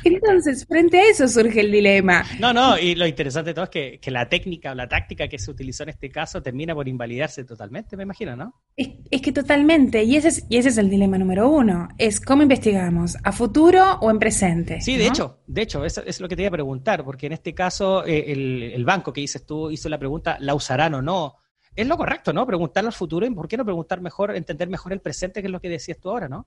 entonces, 0.04 0.64
frente 0.64 0.98
a 0.98 1.10
eso 1.10 1.26
surge 1.26 1.60
el 1.60 1.72
dilema. 1.72 2.24
No, 2.38 2.52
no, 2.52 2.78
y 2.78 2.94
lo 2.94 3.06
interesante 3.06 3.50
de 3.50 3.54
todo 3.54 3.68
es 3.72 3.98
que, 4.00 4.10
la 4.10 4.28
técnica 4.28 4.70
o 4.70 4.74
la 4.74 4.88
táctica 4.88 5.26
que 5.28 5.38
se 5.38 5.50
utilizó 5.50 5.82
en 5.82 5.90
este 5.90 6.08
caso 6.08 6.40
termina 6.40 6.74
por 6.74 6.86
invalidarse 6.86 7.44
totalmente, 7.44 7.96
me 7.96 8.04
imagino, 8.04 8.36
¿no? 8.36 8.54
Es, 8.76 9.20
que 9.20 9.32
totalmente, 9.32 10.04
y 10.04 10.16
ese, 10.16 10.28
es, 10.28 10.46
y 10.48 10.56
ese 10.58 10.68
es 10.68 10.78
el 10.78 10.88
dilema 10.88 11.18
número 11.18 11.50
uno, 11.50 11.88
es 11.98 12.20
cómo 12.20 12.42
investigamos, 12.42 13.16
a 13.24 13.32
futuro 13.32 13.98
o 14.00 14.10
en 14.10 14.18
presente. 14.20 14.80
Sí, 14.80 14.96
de 14.96 15.08
hecho, 15.08 15.40
de 15.46 15.62
hecho, 15.62 15.84
eso 15.84 16.02
es 16.06 16.20
lo 16.20 16.28
que 16.28 16.36
te 16.36 16.42
iba 16.42 16.48
a 16.48 16.52
preguntar, 16.52 17.04
porque 17.04 17.26
en 17.26 17.32
este 17.32 17.54
caso 17.54 18.06
eh, 18.06 18.32
el, 18.32 18.62
el 18.62 18.84
banco 18.84 19.12
que 19.12 19.20
dices 19.20 19.44
tú 19.44 19.70
hizo 19.70 19.88
la 19.88 19.98
pregunta, 19.98 20.36
¿la 20.40 20.54
usarán 20.54 20.94
o 20.94 21.02
no? 21.02 21.34
Es 21.74 21.86
lo 21.86 21.96
correcto, 21.96 22.32
¿no? 22.32 22.46
Preguntarlo 22.46 22.88
al 22.88 22.94
futuro 22.94 23.26
y 23.26 23.30
por 23.30 23.48
qué 23.48 23.56
no 23.56 23.64
preguntar 23.64 24.00
mejor, 24.00 24.34
entender 24.34 24.68
mejor 24.68 24.92
el 24.92 25.00
presente, 25.00 25.42
que 25.42 25.48
es 25.48 25.52
lo 25.52 25.60
que 25.60 25.68
decías 25.68 25.98
tú 26.00 26.10
ahora, 26.10 26.28
¿no? 26.28 26.46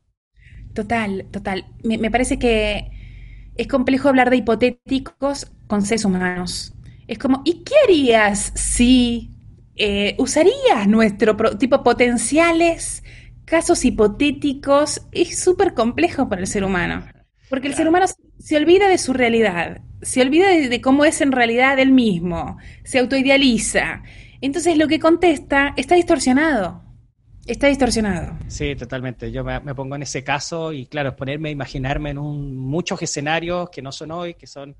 Total, 0.73 1.25
total. 1.31 1.65
Me, 1.83 2.11
parece 2.11 2.39
que 2.39 2.91
es 3.55 3.67
complejo 3.67 4.09
hablar 4.09 4.29
de 4.29 4.37
hipotéticos 4.37 5.51
con 5.67 5.81
seres 5.81 6.05
humanos. 6.05 6.73
Es 7.07 7.17
como, 7.17 7.41
¿y 7.43 7.63
qué 7.63 7.73
harías 7.83 8.51
si 8.55 9.31
eh, 9.75 10.15
usarías 10.19 10.87
nuestro 10.87 11.35
tipo 11.57 11.83
potenciales, 11.83 13.03
casos 13.45 13.83
hipotéticos? 13.83 15.01
Es 15.11 15.39
súper 15.39 15.73
complejo 15.73 16.29
para 16.29 16.41
el 16.41 16.47
ser 16.47 16.63
humano. 16.63 17.03
Porque 17.49 17.67
el 17.67 17.73
ser 17.73 17.87
humano 17.87 18.05
se 18.37 18.57
olvida 18.57 18.87
de 18.87 18.99
su 18.99 19.11
realidad, 19.11 19.81
se 20.03 20.21
olvida 20.21 20.49
de, 20.49 20.81
cómo 20.81 21.03
es 21.03 21.19
en 21.21 21.31
realidad 21.31 21.79
él 21.79 21.91
mismo, 21.91 22.57
se 22.83 22.99
autoidealiza. 22.99 24.03
Entonces 24.39 24.77
lo 24.77 24.87
que 24.87 24.99
contesta 24.99 25.73
está 25.75 25.95
distorsionado. 25.95 26.88
Está 27.45 27.67
distorsionado. 27.67 28.37
Sí, 28.47 28.75
totalmente. 28.75 29.31
Yo 29.31 29.43
me, 29.43 29.73
pongo 29.73 29.95
en 29.95 30.03
ese 30.03 30.23
caso 30.23 30.71
y 30.71 30.85
claro, 30.85 31.15
ponerme 31.15 31.49
a 31.49 31.51
imaginarme 31.51 32.11
en 32.11 32.17
un, 32.17 32.55
muchos 32.55 33.01
escenarios 33.01 33.69
que 33.69 33.81
no 33.81 33.91
son 33.91 34.11
hoy, 34.11 34.35
que 34.35 34.45
son 34.45 34.75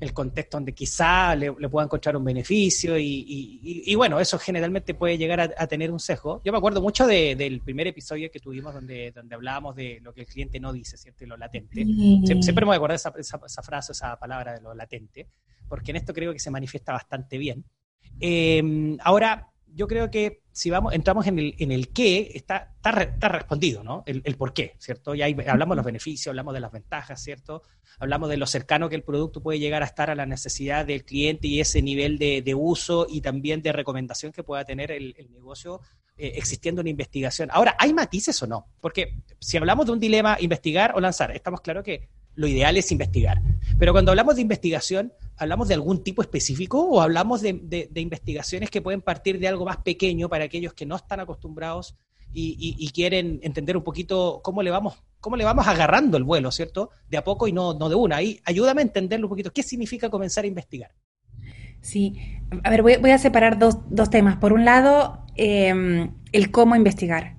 el 0.00 0.12
contexto 0.12 0.56
donde 0.56 0.72
quizá 0.72 1.34
le, 1.36 1.52
pueda 1.52 1.84
encontrar 1.84 2.16
un 2.16 2.24
beneficio 2.24 2.96
y, 2.98 3.94
bueno, 3.94 4.18
eso 4.18 4.38
generalmente 4.38 4.94
puede 4.94 5.18
llegar 5.18 5.54
a, 5.56 5.66
tener 5.66 5.90
un 5.90 6.00
sesgo. 6.00 6.40
Yo 6.44 6.52
me 6.52 6.58
acuerdo 6.58 6.80
mucho 6.80 7.06
del 7.06 7.60
primer 7.60 7.86
episodio 7.86 8.30
que 8.30 8.40
tuvimos 8.40 8.72
donde, 8.72 9.12
donde 9.12 9.34
hablábamos 9.34 9.76
de 9.76 10.00
lo 10.02 10.12
que 10.12 10.22
el 10.22 10.26
cliente 10.26 10.58
no 10.60 10.72
dice, 10.72 10.96
¿cierto? 10.96 11.24
Y 11.24 11.26
lo 11.26 11.36
latente. 11.36 11.84
Siempre, 12.24 12.64
me 12.64 12.74
acuerdo 12.74 12.94
esa, 12.94 13.12
esa, 13.18 13.40
esa, 13.44 13.62
frase, 13.62 13.92
esa 13.92 14.18
palabra 14.18 14.54
de 14.54 14.60
lo 14.60 14.74
latente, 14.74 15.28
porque 15.68 15.90
en 15.90 15.96
esto 15.96 16.14
creo 16.14 16.32
que 16.32 16.38
se 16.38 16.50
manifiesta 16.50 16.92
bastante 16.92 17.36
bien. 17.38 17.64
Eh, 18.20 18.96
ahora, 19.00 19.50
yo 19.76 19.86
creo 19.86 20.10
que 20.10 20.40
si 20.52 20.70
vamos, 20.70 20.94
entramos 20.94 21.26
en 21.26 21.38
el, 21.38 21.54
en 21.58 21.70
el 21.70 21.90
qué, 21.90 22.32
está, 22.34 22.72
está, 22.76 23.28
respondido, 23.28 23.84
¿no? 23.84 24.04
El, 24.06 24.22
por 24.36 24.54
qué, 24.54 24.74
¿cierto? 24.78 25.14
Y 25.14 25.20
ahí 25.20 25.36
hablamos 25.46 25.74
de 25.74 25.76
los 25.76 25.84
beneficios, 25.84 26.28
hablamos 26.28 26.54
de 26.54 26.60
las 26.60 26.72
ventajas, 26.72 27.22
¿cierto? 27.22 27.62
Hablamos 27.98 28.30
de 28.30 28.38
lo 28.38 28.46
cercano 28.46 28.88
que 28.88 28.96
el 28.96 29.02
producto 29.02 29.42
puede 29.42 29.58
llegar 29.58 29.82
a 29.82 29.86
estar 29.86 30.08
a 30.08 30.14
la 30.14 30.24
necesidad 30.24 30.86
del 30.86 31.04
cliente 31.04 31.46
y 31.46 31.60
ese 31.60 31.82
nivel 31.82 32.18
de, 32.18 32.54
uso 32.54 33.06
y 33.08 33.20
también 33.20 33.60
de 33.60 33.72
recomendación 33.72 34.32
que 34.32 34.42
pueda 34.42 34.64
tener 34.64 34.90
el, 34.90 35.14
negocio 35.30 35.82
eh, 36.16 36.32
existiendo 36.36 36.80
una 36.80 36.88
investigación. 36.88 37.50
Ahora, 37.52 37.76
¿hay 37.78 37.92
matices 37.92 38.42
o 38.42 38.46
no? 38.46 38.66
Porque 38.80 39.18
si 39.38 39.58
hablamos 39.58 39.84
de 39.84 39.92
un 39.92 40.00
dilema, 40.00 40.38
investigar 40.40 40.94
o 40.96 41.00
lanzar, 41.00 41.32
estamos 41.36 41.60
claros 41.60 41.84
que 41.84 42.08
lo 42.34 42.46
ideal 42.46 42.78
es 42.78 42.90
investigar. 42.92 43.42
Pero 43.78 43.92
cuando 43.92 44.10
hablamos 44.10 44.36
de 44.36 44.42
investigación, 44.42 45.12
¿hablamos 45.36 45.68
de 45.68 45.74
algún 45.74 46.02
tipo 46.02 46.22
específico 46.22 46.82
o 46.82 47.00
hablamos 47.00 47.42
de, 47.42 47.90
investigaciones 47.94 48.70
que 48.70 48.82
pueden 48.82 49.02
partir 49.02 49.38
de 49.38 49.48
algo 49.48 49.64
más 49.64 49.78
pequeño 49.78 50.28
para 50.28 50.44
aquellos 50.44 50.74
que 50.74 50.86
no 50.86 50.96
están 50.96 51.20
acostumbrados 51.20 51.96
y, 52.32 52.90
quieren 52.92 53.40
entender 53.42 53.76
un 53.76 53.82
poquito 53.82 54.40
cómo 54.42 54.62
le 54.62 54.70
vamos 54.70 55.02
cómo 55.20 55.36
le 55.36 55.44
vamos 55.44 55.66
agarrando 55.66 56.16
el 56.16 56.24
vuelo, 56.24 56.50
¿cierto? 56.50 56.90
De 57.08 57.16
a 57.16 57.24
poco 57.24 57.48
y 57.48 57.52
no, 57.52 57.74
no 57.74 57.88
de 57.88 57.94
una. 57.94 58.16
Ahí 58.16 58.40
ayúdame 58.44 58.80
a 58.80 58.84
entenderlo 58.84 59.26
un 59.26 59.30
poquito. 59.30 59.52
¿Qué 59.52 59.62
significa 59.62 60.08
comenzar 60.08 60.44
a 60.44 60.46
investigar? 60.46 60.92
Sí, 61.80 62.14
a 62.62 62.70
ver, 62.70 62.82
voy, 62.82 63.10
a 63.10 63.18
separar 63.18 63.58
dos, 63.58 63.78
temas. 64.10 64.36
Por 64.36 64.52
un 64.52 64.64
lado, 64.64 65.24
em, 65.36 66.12
el 66.32 66.50
cómo 66.50 66.76
investigar 66.76 67.36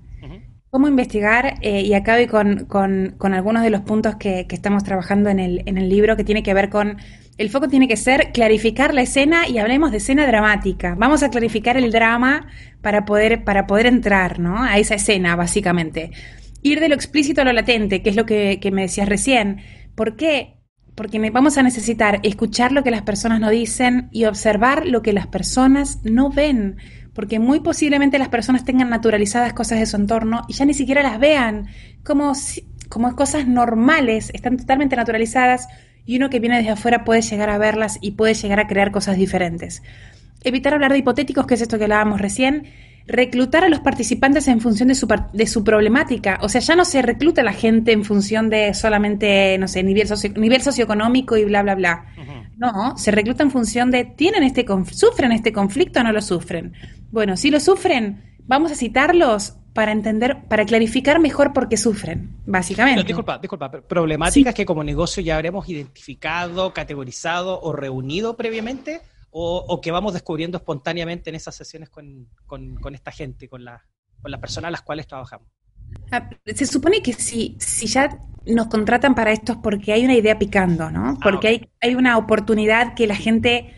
cómo 0.69 0.87
investigar, 0.87 1.55
eh, 1.61 1.81
y 1.81 1.93
acá 1.93 2.15
con, 2.27 2.65
con, 2.65 3.33
algunos 3.33 3.63
de 3.63 3.69
los 3.69 3.81
puntos 3.81 4.15
que, 4.17 4.45
estamos 4.49 4.83
trabajando 4.83 5.29
en 5.29 5.39
el, 5.39 5.63
en 5.65 5.77
el 5.77 5.89
libro, 5.89 6.15
que 6.15 6.23
tiene 6.23 6.43
que 6.43 6.53
ver 6.53 6.69
con, 6.69 6.97
el 7.37 7.49
foco 7.49 7.67
tiene 7.67 7.87
que 7.87 7.97
ser 7.97 8.31
clarificar 8.31 8.93
la 8.93 9.03
escena 9.03 9.47
y 9.47 9.59
hablemos 9.59 9.91
de 9.91 9.97
escena 9.97 10.25
dramática. 10.25 10.95
Vamos 10.97 11.21
a 11.21 11.29
clarificar 11.29 11.77
el 11.77 11.91
drama 11.91 12.47
para 12.81 13.05
poder, 13.05 13.43
para 13.43 13.67
poder 13.67 13.85
entrar 13.85 14.39
¿no? 14.39 14.63
a 14.63 14.77
esa 14.77 14.95
escena, 14.95 15.35
básicamente. 15.35 16.11
Ir 16.63 16.79
de 16.79 16.89
lo 16.89 16.95
explícito 16.95 17.41
a 17.41 17.45
lo 17.45 17.53
latente, 17.53 18.01
que 18.01 18.09
es 18.09 18.15
lo 18.15 18.25
que, 18.25 18.59
me 18.73 18.81
decías 18.81 19.07
recién. 19.07 19.61
¿Por 19.93 20.15
qué? 20.15 20.55
Porque 20.95 21.19
vamos 21.29 21.59
a 21.59 21.63
necesitar 21.63 22.19
escuchar 22.23 22.71
lo 22.71 22.83
que 22.83 22.89
las 22.89 23.03
personas 23.03 23.39
no 23.39 23.51
dicen 23.51 24.09
y 24.11 24.25
observar 24.25 24.87
lo 24.87 25.03
que 25.03 25.13
las 25.13 25.27
personas 25.27 25.99
no 26.03 26.31
ven 26.31 26.77
porque 27.13 27.39
muy 27.39 27.61
posiblemente 27.61 28.19
las 28.19 28.29
personas 28.29 28.63
tengan 28.63 28.91
naturalizadas 28.91 29.51
cosas 29.53 29.79
de 29.79 29.87
su 29.87 29.95
entorno 29.95 30.43
y 30.47 30.53
ya 30.53 30.65
ni 30.65 30.75
siquiera 30.75 31.01
las 31.01 31.19
vean 31.19 31.65
como, 32.03 32.33
como 32.89 33.15
cosas 33.15 33.47
normales, 33.47 34.29
están 34.35 34.55
totalmente 34.55 34.95
naturalizadas 34.95 35.67
y 36.07 36.15
uno 36.17 36.31
que 36.31 36.39
viene 36.39 36.57
desde 36.57 36.71
afuera 36.71 37.03
puede 37.03 37.21
llegar 37.21 37.51
a 37.51 37.59
verlas 37.59 37.99
y 38.01 38.11
puede 38.11 38.33
llegar 38.33 38.59
a 38.59 38.67
crear 38.67 38.91
cosas 38.91 39.17
diferentes. 39.17 39.83
Evitar 40.43 40.73
hablar 40.73 40.93
de 40.93 40.99
hipotéticos, 40.99 41.45
que 41.45 41.55
es 41.55 41.61
esto 41.61 41.77
que 41.77 41.83
hablábamos 41.83 42.21
recién, 42.21 42.67
reclutar 43.05 43.65
a 43.65 43.69
los 43.69 43.81
participantes 43.81 44.47
en 44.47 44.61
función 44.61 44.87
de 44.87 44.95
su, 44.95 45.07
de 45.33 45.47
su 45.47 45.65
problemática. 45.65 46.39
O 46.41 46.49
sea, 46.49 46.61
ya 46.61 46.75
no 46.77 46.85
se 46.85 47.01
recluta 47.01 47.41
a 47.41 47.43
la 47.43 47.51
gente 47.53 47.91
en 47.91 48.05
función 48.05 48.49
de 48.49 48.73
solamente, 48.73 49.57
no 49.57 49.67
sé, 49.67 49.83
nivel, 49.83 50.07
nivel 50.35 50.61
socioeconómico 50.61 51.35
y 51.35 51.43
bla, 51.43 51.61
bla, 51.61 51.75
bla. 51.75 52.05
No, 52.57 52.97
se 52.97 53.11
recluta 53.11 53.43
en 53.43 53.51
función 53.51 53.91
de, 53.91 54.05
¿tienen 54.05 54.43
este 54.43 54.65
¿sufren 54.91 55.31
este 55.33 55.51
conflicto 55.51 55.99
o 55.99 56.03
no 56.03 56.11
lo 56.13 56.21
sufren? 56.21 56.73
Bueno, 57.11 57.37
si 57.37 57.51
lo 57.51 57.59
sufren, 57.59 58.26
vamos 58.47 58.71
a 58.71 58.75
citarlos 58.75 59.55
para 59.73 59.91
entender, 59.91 60.45
para 60.47 60.65
clarificar 60.65 61.19
mejor 61.19 61.53
por 61.53 61.69
qué 61.69 61.77
sufren, 61.77 62.35
básicamente. 62.47 63.03
disculpa, 63.03 63.37
disculpa, 63.37 63.69
problemáticas 63.69 64.55
que 64.55 64.65
como 64.65 64.83
negocio 64.83 65.21
ya 65.21 65.35
habremos 65.35 65.69
identificado, 65.69 66.73
categorizado 66.73 67.61
o 67.61 67.73
reunido 67.73 68.35
previamente 68.35 69.01
o, 69.29 69.79
que 69.81 69.91
vamos 69.91 70.13
descubriendo 70.13 70.57
espontáneamente 70.57 71.29
en 71.29 71.35
esas 71.35 71.53
sesiones 71.53 71.89
con, 71.89 72.27
esta 72.91 73.11
gente, 73.11 73.47
con, 73.47 73.63
la, 73.63 73.85
con 74.19 74.31
las 74.31 74.39
personas 74.39 74.69
a 74.69 74.71
las 74.71 74.81
cuales 74.81 75.05
trabajamos. 75.05 75.47
Ah, 76.11 76.27
se 76.43 76.65
supone 76.65 77.03
que 77.03 77.13
si, 77.13 77.55
si 77.59 77.85
ya 77.85 78.17
nos 78.47 78.67
contratan 78.67 79.13
para 79.13 79.31
esto 79.31 79.51
es 79.51 79.57
porque 79.59 79.93
hay 79.93 80.05
una 80.05 80.15
idea 80.15 80.39
picando, 80.39 80.89
¿no? 80.89 81.09
Ah, 81.09 81.17
porque 81.21 81.47
hay, 81.49 81.69
hay 81.81 81.93
una 81.93 82.17
oportunidad 82.17 82.95
que 82.95 83.05
la 83.05 83.15
gente 83.15 83.75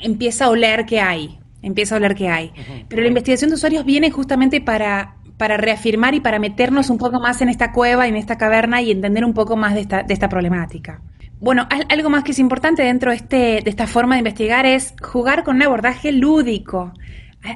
empieza 0.00 0.44
a 0.44 0.50
oler 0.50 0.84
que 0.84 1.00
hay, 1.00 1.38
empieza 1.62 1.94
a 1.94 1.98
oler 1.98 2.14
que 2.14 2.28
hay. 2.28 2.52
Pero 2.88 3.02
la 3.02 3.08
investigación 3.08 3.50
de 3.50 3.56
usuarios 3.56 3.84
viene 3.84 4.10
justamente 4.10 4.60
para, 4.60 5.16
para 5.36 5.56
reafirmar 5.56 6.14
y 6.14 6.20
para 6.20 6.38
meternos 6.38 6.90
un 6.90 6.98
poco 6.98 7.20
más 7.20 7.40
en 7.42 7.48
esta 7.48 7.72
cueva, 7.72 8.06
en 8.06 8.16
esta 8.16 8.38
caverna 8.38 8.82
y 8.82 8.90
entender 8.90 9.24
un 9.24 9.34
poco 9.34 9.56
más 9.56 9.74
de 9.74 9.80
esta, 9.80 10.02
de 10.02 10.14
esta 10.14 10.28
problemática. 10.28 11.00
Bueno, 11.40 11.68
algo 11.88 12.10
más 12.10 12.24
que 12.24 12.32
es 12.32 12.40
importante 12.40 12.82
dentro 12.82 13.12
de, 13.12 13.16
este, 13.16 13.36
de 13.62 13.70
esta 13.70 13.86
forma 13.86 14.16
de 14.16 14.20
investigar 14.20 14.66
es 14.66 14.94
jugar 15.00 15.44
con 15.44 15.56
un 15.56 15.62
abordaje 15.62 16.10
lúdico. 16.10 16.92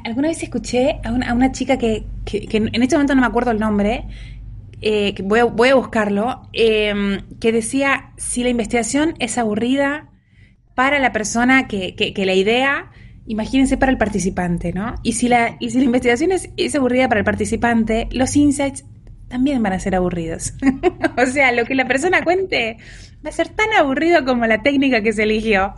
Alguna 0.05 0.29
vez 0.29 0.43
escuché 0.43 1.01
a 1.03 1.11
una, 1.11 1.51
chica 1.51 1.77
que, 1.77 2.05
en 2.33 2.83
este 2.83 2.95
momento 2.95 3.17
no 3.17 3.23
me 3.23 3.27
acuerdo 3.27 3.51
el 3.51 3.59
nombre, 3.59 4.05
eh, 4.81 5.15
que 5.15 5.23
voy, 5.23 5.41
a, 5.41 5.45
voy 5.45 5.71
a 5.71 5.75
buscarlo, 5.75 6.49
em, 6.53 7.23
que 7.41 7.51
decía, 7.51 8.13
si 8.17 8.45
la 8.45 8.51
investigación 8.51 9.15
es 9.19 9.37
aburrida 9.39 10.09
para 10.75 11.01
la 11.01 11.13
persona 11.13 11.67
que, 11.67 11.95
que, 11.97 12.27
la 12.27 12.35
idea, 12.35 12.91
imagínense 13.27 13.77
para 13.77 13.93
el 13.93 13.99
participante, 13.99 14.73
¿no? 14.73 14.95
Y 15.03 15.13
si 15.13 15.29
la, 15.29 15.57
investigación 15.61 16.33
es, 16.33 16.51
es 16.57 16.75
aburrida 16.75 17.09
para 17.09 17.21
el 17.21 17.25
participante, 17.25 18.09
los 18.13 18.37
insights 18.37 18.85
también 19.29 19.63
van 19.63 19.73
a 19.73 19.81
ser 19.81 19.95
aburridos. 19.95 20.55
o 21.17 21.27
sea, 21.27 21.53
lo 21.53 21.65
que 21.65 21.75
la 21.75 21.87
persona 21.87 22.23
cuente 22.23 22.77
va 23.25 23.31
a 23.31 23.33
ser 23.33 23.49
tan 23.49 23.73
aburrido 23.73 24.25
como 24.25 24.47
la 24.47 24.63
técnica 24.63 25.03
que 25.03 25.13
se 25.13 25.23
eligió. 25.23 25.75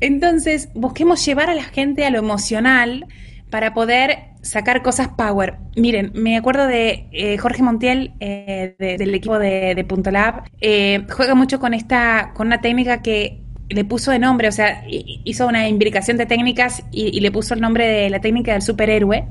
Entonces, 0.00 0.68
busquemos 0.74 1.24
llevar 1.24 1.48
a 1.48 1.54
la 1.54 1.62
gente 1.62 2.04
a 2.04 2.10
lo 2.10 2.18
emocional 2.18 3.06
para 3.50 3.72
poder 3.72 4.28
sacar 4.42 4.82
cosas 4.82 5.08
power. 5.08 5.56
Miren, 5.76 6.12
me 6.14 6.36
acuerdo 6.36 6.66
de 6.66 7.08
eh, 7.12 7.38
Jorge 7.38 7.62
Montiel 7.62 8.14
eh, 8.20 8.74
del 8.78 9.14
equipo 9.14 9.38
de, 9.38 9.74
de 9.74 9.84
Punto 9.84 10.10
Lab. 10.10 10.42
Eh, 10.60 11.06
juega 11.10 11.34
mucho 11.34 11.60
con 11.60 11.74
esta, 11.74 12.32
con 12.34 12.48
una 12.48 12.60
técnica 12.60 13.02
que 13.02 13.42
le 13.70 13.84
puso 13.84 14.10
de 14.10 14.18
nombre, 14.18 14.48
o 14.48 14.52
sea, 14.52 14.82
hizo 14.88 15.46
una 15.46 15.68
imbricación 15.68 16.16
de 16.16 16.26
técnicas 16.26 16.84
y, 16.90 17.20
le 17.20 17.30
puso 17.30 17.54
el 17.54 17.60
nombre 17.60 17.86
de 17.86 18.10
la 18.10 18.20
técnica 18.20 18.52
del 18.52 18.62
superhéroe. 18.62 19.26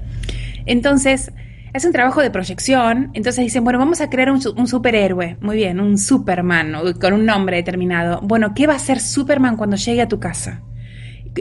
Entonces, 0.65 1.32
es 1.74 1.86
un 1.86 1.91
trabajo 1.91 2.22
de 2.22 2.29
proyección. 2.29 3.12
Entonces 3.13 3.44
dicen, 3.44 3.63
bueno, 3.63 3.79
vamos 3.79 4.01
a 4.01 4.10
crear 4.10 4.32
un, 4.32 4.39
un, 4.56 4.67
superhéroe. 4.67 5.38
Muy 5.41 5.58
bien, 5.58 5.79
un 5.79 5.98
Superman 5.98 6.74
con 7.00 7.13
un 7.13 7.25
nombre 7.25 7.58
determinado. 7.58 8.20
Bueno, 8.22 8.53
¿qué 8.53 8.67
va 8.67 8.74
a 8.74 8.77
hacer 8.77 9.00
Superman 9.00 9.58
cuando 9.58 9.75
llegue 9.75 10.01
a 10.01 10.08
tu 10.08 10.20
casa? 10.20 10.62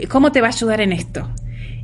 ¿Cómo 0.09 0.31
te 0.31 0.41
va 0.41 0.47
a 0.47 0.51
ayudar 0.51 0.81
en 0.81 0.91
esto? 0.91 1.29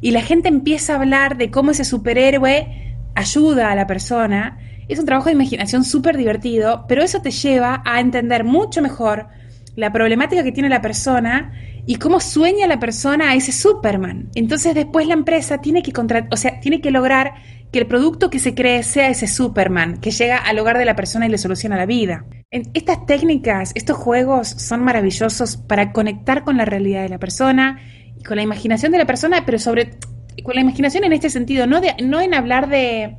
Y 0.02 0.12
la 0.12 0.22
gente 0.22 0.50
empieza 0.50 0.94
a 0.94 0.96
hablar 0.98 1.38
de 1.38 1.50
cómo 1.50 1.72
ese 1.72 1.86
superhéroe 1.86 2.96
ayuda 3.16 3.72
a 3.72 3.76
la 3.76 3.88
persona. 3.88 4.58
Es 4.88 5.00
un 5.00 5.06
trabajo 5.06 5.28
de 5.28 5.34
imaginación 5.34 5.84
súper 5.84 6.18
divertido, 6.18 6.86
pero 6.88 7.04
eso 7.04 7.22
te 7.22 7.32
lleva 7.32 7.82
a 7.86 8.00
entender 8.00 8.44
mucho 8.44 8.82
mejor 8.82 9.28
la 9.76 9.92
problemática 9.92 10.44
que 10.44 10.52
tiene 10.52 10.70
la 10.70 10.82
persona 10.82 11.54
y 11.86 11.96
cómo 11.96 12.20
sueña 12.20 12.68
la 12.68 12.80
persona 12.80 13.32
a 13.32 13.36
ese 13.36 13.52
Superman. 13.52 14.30
Entonces 14.36 14.76
después 14.76 15.08
la 15.08 15.14
empresa 15.14 15.60
tiene 15.60 15.84
que 15.84 15.94
o 16.32 16.38
sea, 16.38 16.60
tiene 16.60 16.82
que 16.82 16.92
lograr 16.92 17.34
que 17.72 17.80
el 17.80 17.88
producto 17.88 18.30
que 18.30 18.38
se 18.38 18.54
cree 18.54 18.84
sea 18.84 19.10
ese 19.10 19.28
Superman, 19.28 19.98
que 20.00 20.12
llega 20.12 20.38
al 20.38 20.60
hogar 20.60 20.78
de 20.78 20.86
la 20.86 20.96
persona 20.96 21.26
y 21.26 21.30
le 21.30 21.40
soluciona 21.40 21.76
la 21.76 21.88
vida. 21.88 22.26
estas 22.52 23.06
técnicas, 23.08 23.72
estos 23.74 23.98
juegos 23.98 24.48
son 24.48 24.84
maravillosos 24.84 25.58
para 25.58 25.92
conectar 25.92 26.44
con 26.44 26.56
la 26.56 26.66
realidad 26.66 27.02
de 27.02 27.10
la 27.10 27.18
persona 27.18 27.80
y 28.16 28.24
con 28.24 28.38
la 28.38 28.44
imaginación 28.44 28.92
de 28.92 29.00
la 29.00 29.06
persona, 29.06 29.44
pero 29.44 29.58
sobre 29.58 29.98
con 30.44 30.56
la 30.56 30.62
imaginación 30.62 31.04
en 31.04 31.14
este 31.14 31.32
sentido, 31.32 31.66
no, 31.66 31.82
de, 31.82 31.96
no 32.04 32.22
en 32.22 32.36
hablar 32.36 32.70
de 32.70 33.18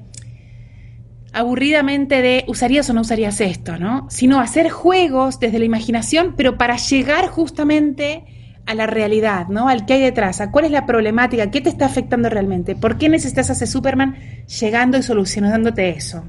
aburridamente 1.35 2.23
de 2.23 2.45
usarías 2.47 2.88
o 2.88 2.93
no 2.95 3.00
usarías 3.03 3.41
esto, 3.41 3.76
¿no? 3.76 4.09
Sino 4.09 4.41
hacer 4.41 4.71
juegos 4.71 5.41
desde 5.41 5.59
la 5.59 5.64
imaginación, 5.64 6.35
pero 6.37 6.57
para 6.57 6.76
llegar 6.76 7.29
justamente 7.29 8.25
a 8.67 8.75
la 8.75 8.87
realidad, 8.87 9.49
¿no? 9.49 9.69
Al 9.69 9.85
que 9.85 9.95
hay 9.95 10.00
detrás, 10.00 10.41
a 10.41 10.50
cuál 10.50 10.64
es 10.64 10.71
la 10.71 10.87
problemática, 10.87 11.50
qué 11.50 11.61
te 11.61 11.69
está 11.69 11.87
afectando 11.87 12.31
realmente, 12.31 12.76
por 12.76 12.97
qué 12.99 13.09
necesitas 13.09 13.50
a 13.50 13.53
ese 13.53 13.67
Superman 13.67 14.17
llegando 14.61 14.97
y 14.97 15.03
solucionándote 15.03 15.91
eso. 15.91 16.25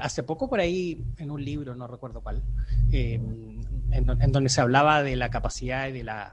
Hace 0.00 0.22
poco 0.22 0.48
por 0.48 0.60
ahí, 0.60 1.04
en 1.18 1.30
un 1.30 1.44
libro, 1.44 1.74
no 1.74 1.86
recuerdo 1.86 2.20
cuál, 2.20 2.42
eh, 2.92 3.20
en, 3.92 4.32
donde 4.32 4.48
se 4.48 4.60
hablaba 4.60 5.02
de 5.02 5.16
la 5.16 5.30
capacidad 5.30 5.88
y 5.88 5.92
de 5.92 6.04
las 6.04 6.32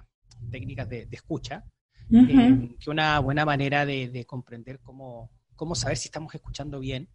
técnicas 0.52 0.90
de, 0.90 1.08
escucha, 1.12 1.64
eh, 2.12 2.76
que 2.80 2.90
una 2.90 3.20
buena 3.20 3.46
manera 3.46 3.86
de, 3.86 4.26
comprender 4.26 4.80
cómo, 4.80 5.30
cómo 5.56 5.76
saber 5.76 5.98
si 5.98 6.08
estamos 6.08 6.34
escuchando 6.34 6.80
bien 6.80 7.08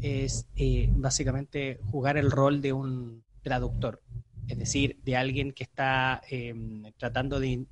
es 0.00 0.46
eh, 0.56 0.88
básicamente 0.90 1.78
jugar 1.90 2.16
el 2.16 2.30
rol 2.30 2.60
de 2.60 2.72
un 2.72 3.24
traductor, 3.42 4.02
es 4.48 4.58
decir, 4.58 4.98
de 5.04 5.16
alguien 5.16 5.52
que 5.52 5.64
está 5.64 6.22
em, 6.28 6.82
tratando 6.96 7.40
de, 7.40 7.66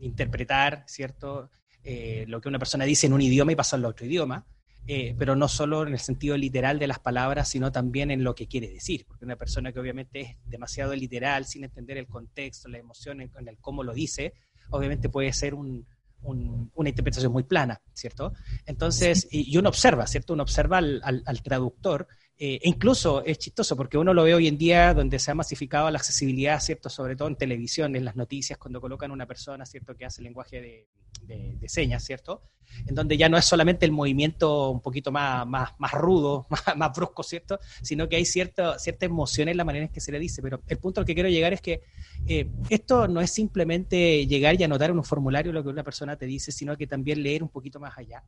interpretar, 0.00 0.84
¿cierto? 0.86 1.50
Eh, 1.82 2.24
lo 2.28 2.40
que 2.40 2.48
una 2.48 2.58
persona 2.58 2.84
dice 2.84 3.06
en 3.06 3.12
un 3.12 3.22
idioma 3.22 3.52
y 3.52 3.56
pasarlo 3.56 3.86
a 3.86 3.90
otro 3.92 4.06
idioma, 4.06 4.44
eh, 4.86 5.14
pero 5.18 5.34
no 5.34 5.48
solo 5.48 5.86
en 5.86 5.94
el 5.94 5.98
sentido 5.98 6.36
literal 6.36 6.78
de 6.78 6.86
las 6.86 6.98
palabras, 6.98 7.48
sino 7.48 7.72
también 7.72 8.10
en 8.10 8.22
lo 8.22 8.34
que 8.34 8.46
quiere 8.46 8.68
decir, 8.68 9.06
porque 9.06 9.24
una 9.24 9.36
persona 9.36 9.72
que 9.72 9.80
obviamente 9.80 10.20
es 10.20 10.36
demasiado 10.44 10.94
literal, 10.94 11.46
sin 11.46 11.64
entender 11.64 11.96
el 11.96 12.06
contexto, 12.06 12.68
la 12.68 12.78
emoción, 12.78 13.20
en 13.20 13.30
el 13.48 13.56
cómo 13.58 13.82
lo 13.82 13.94
dice, 13.94 14.34
obviamente 14.70 15.08
puede 15.08 15.32
ser 15.32 15.54
un, 15.54 15.86
una 16.24 16.88
interpretación 16.88 17.32
muy 17.32 17.44
plana, 17.44 17.80
¿cierto? 17.92 18.32
Entonces, 18.66 19.28
y, 19.30 19.56
uno 19.56 19.68
observa, 19.68 20.06
¿cierto? 20.06 20.32
Uno 20.32 20.42
observa 20.42 20.78
al, 20.78 21.02
al, 21.02 21.42
traductor, 21.42 22.08
eh, 22.36 22.58
e 22.62 22.68
incluso 22.68 23.24
es 23.24 23.38
chistoso 23.38 23.76
porque 23.76 23.96
uno 23.96 24.12
lo 24.12 24.24
ve 24.24 24.34
hoy 24.34 24.48
en 24.48 24.58
día 24.58 24.92
donde 24.92 25.18
se 25.18 25.30
ha 25.30 25.34
masificado 25.34 25.88
la 25.90 25.98
accesibilidad, 25.98 26.60
¿cierto? 26.60 26.88
Sobre 26.88 27.14
todo 27.14 27.28
en 27.28 27.36
televisión, 27.36 27.94
en 27.94 28.04
las 28.04 28.16
noticias, 28.16 28.58
cuando 28.58 28.80
colocan 28.80 29.10
una 29.12 29.26
persona, 29.26 29.64
¿cierto? 29.64 29.96
Que 29.96 30.04
hace 30.04 30.20
lenguaje 30.22 30.60
de, 30.60 30.88
de, 31.26 31.68
señas, 31.68 32.04
¿cierto? 32.04 32.42
En 32.86 32.94
donde 32.94 33.16
ya 33.16 33.28
no 33.28 33.36
es 33.36 33.44
solamente 33.44 33.86
el 33.86 33.92
movimiento 33.92 34.70
un 34.70 34.80
poquito 34.80 35.12
más, 35.12 35.46
más, 35.46 35.70
más 35.78 35.92
rudo, 35.92 36.46
más, 36.76 36.92
brusco, 36.92 37.22
¿cierto? 37.22 37.60
Sino 37.82 38.08
que 38.08 38.16
hay 38.16 38.24
cierta, 38.24 38.78
cierta 38.78 39.06
emoción 39.06 39.48
en 39.48 39.56
la 39.56 39.64
manera 39.64 39.86
en 39.86 39.92
que 39.92 40.00
se 40.00 40.10
le 40.10 40.18
dice. 40.18 40.42
Pero 40.42 40.60
el 40.66 40.78
punto 40.78 41.00
al 41.00 41.06
que 41.06 41.14
quiero 41.14 41.28
llegar 41.28 41.52
es 41.52 41.60
que 41.60 41.82
eh, 42.26 42.48
esto 42.68 43.06
no 43.06 43.20
es 43.20 43.30
simplemente 43.30 44.26
llegar 44.26 44.60
y 44.60 44.64
anotar 44.64 44.90
en 44.90 44.98
un 44.98 45.04
formulario 45.04 45.52
lo 45.52 45.62
que 45.62 45.68
una 45.68 45.84
persona 45.84 46.16
te 46.16 46.26
dice, 46.26 46.50
sino 46.50 46.76
que 46.76 46.86
también 46.86 47.22
leer 47.22 47.42
un 47.42 47.48
poquito 47.48 47.78
más 47.78 47.96
allá. 47.96 48.24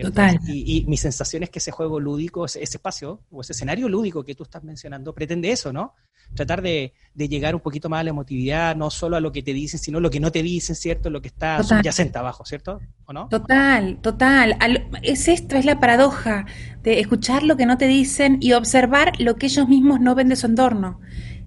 Total. 0.00 0.38
Y, 0.46 0.84
mi 0.86 0.96
sensación 0.96 1.42
es 1.42 1.50
que 1.50 1.58
ese 1.58 1.70
juego 1.70 2.00
lúdico, 2.00 2.44
ese, 2.44 2.62
espacio 2.62 3.20
o 3.30 3.41
ese 3.42 3.52
escenario 3.52 3.88
lúdico 3.88 4.24
que 4.24 4.34
tú 4.34 4.44
estás 4.44 4.64
mencionando, 4.64 5.14
pretende 5.14 5.50
eso, 5.50 5.72
¿no? 5.72 5.94
Tratar 6.34 6.62
de, 6.62 6.94
llegar 7.14 7.54
un 7.54 7.60
poquito 7.60 7.88
más 7.88 8.00
a 8.00 8.04
la 8.04 8.10
emotividad, 8.10 8.74
no 8.74 8.90
solo 8.90 9.16
a 9.16 9.20
lo 9.20 9.30
que 9.30 9.42
te 9.42 9.52
dicen, 9.52 9.78
sino 9.78 10.00
lo 10.00 10.10
que 10.10 10.20
no 10.20 10.32
te 10.32 10.42
dicen, 10.42 10.74
¿cierto? 10.74 11.10
Lo 11.10 11.20
que 11.20 11.28
está 11.28 11.62
subyacente 11.62 12.18
abajo, 12.18 12.44
¿cierto? 12.44 12.80
¿O 13.04 13.12
no? 13.12 13.28
Total, 13.28 13.98
total. 14.00 14.56
es 15.02 15.28
esto, 15.28 15.56
es 15.56 15.64
la 15.64 15.78
paradoja 15.78 16.46
de 16.82 17.00
escuchar 17.00 17.42
lo 17.42 17.56
que 17.56 17.66
no 17.66 17.76
te 17.76 17.86
dicen 17.86 18.38
y 18.40 18.52
observar 18.52 19.12
lo 19.20 19.36
que 19.36 19.46
ellos 19.46 19.68
mismos 19.68 20.00
no 20.00 20.14
ven 20.14 20.28
de 20.28 20.36
su 20.36 20.46
entorno. 20.46 21.00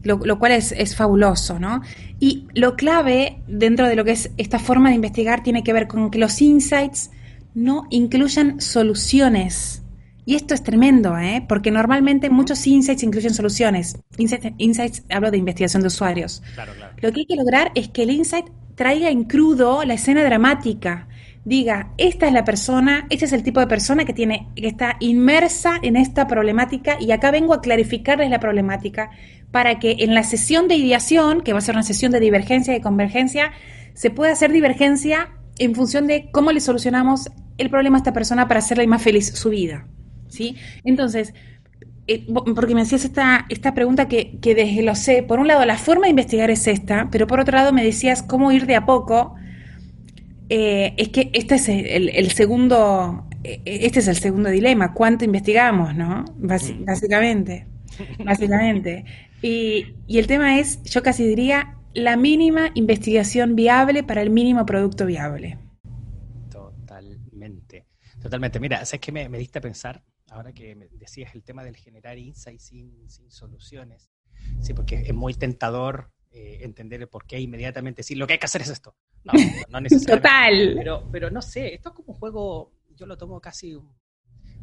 Lo, 0.03 0.17
lo, 0.17 0.37
cual 0.37 0.51
es, 0.51 0.71
es, 0.71 0.95
fabuloso, 0.95 1.57
¿no? 1.57 1.81
Y 2.19 2.47
lo 2.53 2.75
clave 2.75 3.41
dentro 3.47 3.87
de 3.87 3.95
lo 3.95 4.05
que 4.05 4.11
es 4.11 4.29
esta 4.37 4.59
forma 4.59 4.89
de 4.89 4.95
investigar 4.95 5.41
tiene 5.41 5.63
que 5.63 5.73
ver 5.73 5.87
con 5.87 6.11
que 6.11 6.19
los 6.19 6.39
insights 6.43 7.09
no 7.55 7.87
incluyan 7.89 8.61
soluciones. 8.61 9.81
Y 10.25 10.35
esto 10.35 10.55
es 10.55 10.63
tremendo, 10.63 11.17
¿eh? 11.17 11.45
porque 11.47 11.69
normalmente 11.69 12.31
muchos 12.31 12.65
insights 12.65 13.03
incluyen 13.03 13.33
soluciones. 13.33 13.99
Insights, 14.17 15.03
hablo 15.09 15.29
de 15.29 15.37
investigación 15.37 15.83
de 15.83 15.87
usuarios. 15.87 16.41
Lo 17.01 17.11
que 17.11 17.21
hay 17.21 17.25
que 17.27 17.35
lograr 17.35 17.71
es 17.75 17.89
que 17.89 18.03
el 18.03 18.09
insight 18.09 18.47
traiga 18.73 19.09
en 19.09 19.25
crudo 19.25 19.83
la 19.83 19.93
escena 19.93 20.23
dramática. 20.23 21.07
Diga, 21.45 21.91
esta 21.99 22.25
es 22.25 22.33
la 22.33 22.43
persona, 22.43 23.05
este 23.11 23.25
es 23.25 23.33
el 23.33 23.43
tipo 23.43 23.59
de 23.59 23.67
persona 23.67 24.03
que 24.03 24.13
tiene, 24.13 24.47
que 24.55 24.67
está 24.67 24.97
inmersa 24.99 25.75
en 25.83 25.95
esta 25.95 26.25
problemática 26.25 26.97
y 26.99 27.11
acá 27.11 27.29
vengo 27.29 27.53
a 27.53 27.61
clarificarles 27.61 28.31
la 28.31 28.39
problemática 28.39 29.11
para 29.51 29.77
que 29.77 29.97
en 29.99 30.15
la 30.15 30.23
sesión 30.23 30.67
de 30.67 30.75
ideación, 30.75 31.41
que 31.41 31.53
va 31.53 31.59
a 31.59 31.61
ser 31.61 31.75
una 31.75 31.83
sesión 31.83 32.11
de 32.11 32.19
divergencia 32.19 32.75
y 32.75 32.81
convergencia, 32.81 33.51
se 33.93 34.09
pueda 34.09 34.33
hacer 34.33 34.51
divergencia 34.51 35.29
en 35.59 35.75
función 35.75 36.07
de 36.07 36.31
cómo 36.31 36.51
le 36.51 36.61
solucionamos 36.61 37.29
el 37.59 37.69
problema 37.69 37.97
a 37.97 37.99
esta 37.99 38.11
persona 38.11 38.47
para 38.47 38.57
hacerle 38.57 38.87
más 38.87 39.03
feliz 39.03 39.31
su 39.35 39.51
vida. 39.51 39.85
¿Sí? 40.27 40.55
Entonces, 40.83 41.33
eh, 42.07 42.25
porque 42.55 42.75
me 42.75 42.81
hacías 42.81 43.05
esta, 43.05 43.45
esta 43.49 43.73
pregunta 43.73 44.07
que, 44.07 44.37
que, 44.39 44.55
desde 44.55 44.83
lo 44.83 44.95
sé, 44.95 45.23
por 45.23 45.39
un 45.39 45.47
lado 45.47 45.65
la 45.65 45.77
forma 45.77 46.03
de 46.03 46.11
investigar 46.11 46.51
es 46.51 46.67
esta, 46.67 47.09
pero 47.11 47.27
por 47.27 47.39
otro 47.39 47.57
lado 47.57 47.73
me 47.73 47.83
decías 47.83 48.21
cómo 48.21 48.51
ir 48.51 48.65
de 48.65 48.75
a 48.75 48.85
poco. 48.85 49.35
Eh, 50.49 50.93
es 50.97 51.09
que 51.09 51.31
este 51.33 51.55
es 51.55 51.67
el, 51.69 52.31
segundo, 52.31 53.27
eh, 53.43 53.61
este 53.65 53.99
es 53.99 54.07
el 54.07 54.17
segundo 54.17 54.49
dilema, 54.49 54.93
cuánto 54.93 55.25
investigamos, 55.25 55.95
¿no? 55.95 56.25
Mm. 56.37 56.85
básicamente, 56.85 57.67
básicamente. 58.23 59.05
Y, 59.41 59.95
y 60.07 60.19
el 60.19 60.27
tema 60.27 60.59
es, 60.59 60.83
yo 60.83 61.01
casi 61.01 61.25
diría, 61.25 61.77
la 61.95 62.17
mínima 62.17 62.71
investigación 62.75 63.55
viable 63.55 64.03
para 64.03 64.21
el 64.21 64.29
mínimo 64.29 64.65
producto 64.65 65.05
viable. 65.05 65.57
Totalmente. 68.21 68.59
Mira, 68.59 68.83
¿sabes 68.85 69.01
qué 69.01 69.11
me, 69.11 69.29
diste 69.37 69.59
a 69.59 69.61
pensar? 69.61 70.01
Ahora 70.35 70.51
que 70.51 70.89
decías 70.91 71.33
el 71.33 71.43
tema 71.43 71.63
del 71.63 71.77
generar 71.77 72.17
insights 72.17 72.65
sin, 72.65 73.09
sin 73.09 73.31
soluciones. 73.31 74.11
Sí, 74.59 74.73
porque 74.73 75.03
es 75.07 75.13
muy 75.13 75.33
tentador 75.33 76.11
eh, 76.29 76.57
entender 76.61 76.99
el 76.99 77.07
por 77.07 77.25
qué 77.25 77.39
inmediatamente 77.39 77.99
decir 77.99 78.17
lo 78.17 78.27
que 78.27 78.33
hay 78.33 78.39
que 78.39 78.45
hacer 78.45 78.61
es 78.61 78.67
esto. 78.67 78.97
No, 79.23 79.31
no 79.69 79.79
necesariamente. 79.81 80.27
Total. 80.27 80.73
Pero, 80.75 81.09
pero 81.09 81.31
no 81.31 81.41
sé, 81.41 81.73
esto 81.73 81.89
es 81.89 81.95
como 81.95 82.11
un 82.11 82.19
juego, 82.19 82.73
yo 82.97 83.05
lo 83.05 83.17
tomo 83.17 83.39
casi 83.39 83.77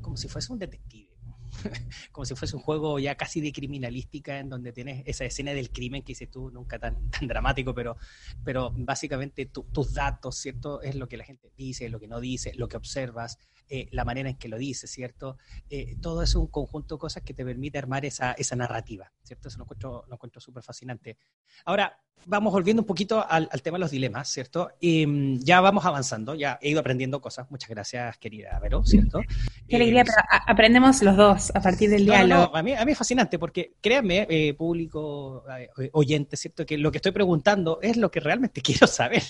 como 0.03 0.19
si 0.19 0.29
fuese 0.29 0.53
un 0.53 0.59
detective. 0.59 1.12
como 2.13 2.25
si 2.25 2.35
fuese 2.35 2.57
un 2.57 2.63
juego 2.63 2.99
ya 2.99 3.17
casi 3.17 3.41
de 3.41 3.53
criminalística 3.53 4.39
en 4.39 4.49
donde 4.49 4.73
tienes 4.73 5.03
esa 5.07 5.25
escena 5.25 5.53
del 5.53 5.71
crimen 5.71 6.03
que 6.03 6.13
dices 6.13 6.31
tú, 6.31 6.51
nunca 6.51 6.79
tan, 6.79 7.11
tan 7.11 7.29
dramático, 7.29 7.75
pero, 7.75 7.97
pero 8.45 8.73
básicamente 8.77 9.47
tus 9.47 9.93
datos, 9.93 10.37
¿cierto? 10.37 10.83
Es 10.83 10.95
lo 10.95 11.09
que 11.09 11.17
la 11.17 11.25
gente 11.25 11.51
dice, 11.57 11.89
lo 11.89 12.01
que 12.01 12.09
no 12.09 12.21
dice, 12.21 12.53
lo 12.55 12.69
que 12.69 12.77
observas, 12.77 13.39
eh, 13.69 13.89
la 13.91 14.05
manera 14.05 14.29
en 14.29 14.37
que 14.37 14.49
lo 14.49 14.59
dice, 14.59 14.87
¿cierto? 14.87 15.39
Eh, 15.71 15.97
todo 16.01 16.23
es 16.23 16.35
un 16.35 16.47
conjunto 16.49 16.97
de 16.97 16.99
cosas 16.99 17.23
que 17.23 17.33
te 17.33 17.45
permite 17.45 17.79
armar 17.79 18.05
esa, 18.05 18.33
esa 18.33 18.57
narrativa, 18.57 19.11
¿cierto? 19.23 19.49
Eso 19.49 19.59
lo 19.59 19.65
encuentro, 19.65 20.05
lo 20.09 20.15
encuentro 20.15 20.41
súper 20.41 20.63
fascinante. 20.63 21.17
Ahora, 21.65 21.99
vamos 22.27 22.53
volviendo 22.53 22.83
un 22.83 22.87
poquito 22.87 23.25
al, 23.29 23.49
tema 23.63 23.77
de 23.77 23.81
los 23.81 23.91
dilemas, 23.91 24.29
¿cierto? 24.29 24.71
Mm, 24.81 25.39
ya 25.39 25.61
vamos 25.61 25.85
avanzando, 25.85 26.35
ya 26.35 26.59
he 26.61 26.71
ido 26.71 26.81
aprendiendo 26.81 27.21
cosas. 27.21 27.51
Muchas 27.51 27.71
gracias, 27.71 28.19
querida 28.19 28.59
Vero, 28.61 28.85
¿cierto? 28.85 29.21
Qué 29.69 29.77
alegría, 29.77 30.03
eh, 30.03 30.05
pero 30.05 30.43
aprendemos 30.47 31.03
los 31.03 31.17
dos. 31.17 31.42
A 31.55 31.61
partir 31.61 31.91
del 31.91 32.05
diálogo. 32.05 32.55
a, 32.55 32.63
mí, 32.63 32.73
a 32.73 32.85
mí 32.85 32.93
es 32.93 32.99
fascinante 32.99 33.39
porque 33.39 33.75
créanme, 33.81 34.27
eh, 34.29 34.55
público 34.55 35.45
eh, 35.59 35.91
oyente, 35.93 36.37
¿cierto? 36.37 36.65
Que 36.65 36.79
lo 36.79 36.91
que 36.93 36.99
estoy 36.99 37.13
preguntando 37.13 37.79
es 37.83 37.97
lo 37.97 38.11
que 38.11 38.21
realmente 38.21 38.61
quiero 38.63 38.87
saber. 38.87 39.23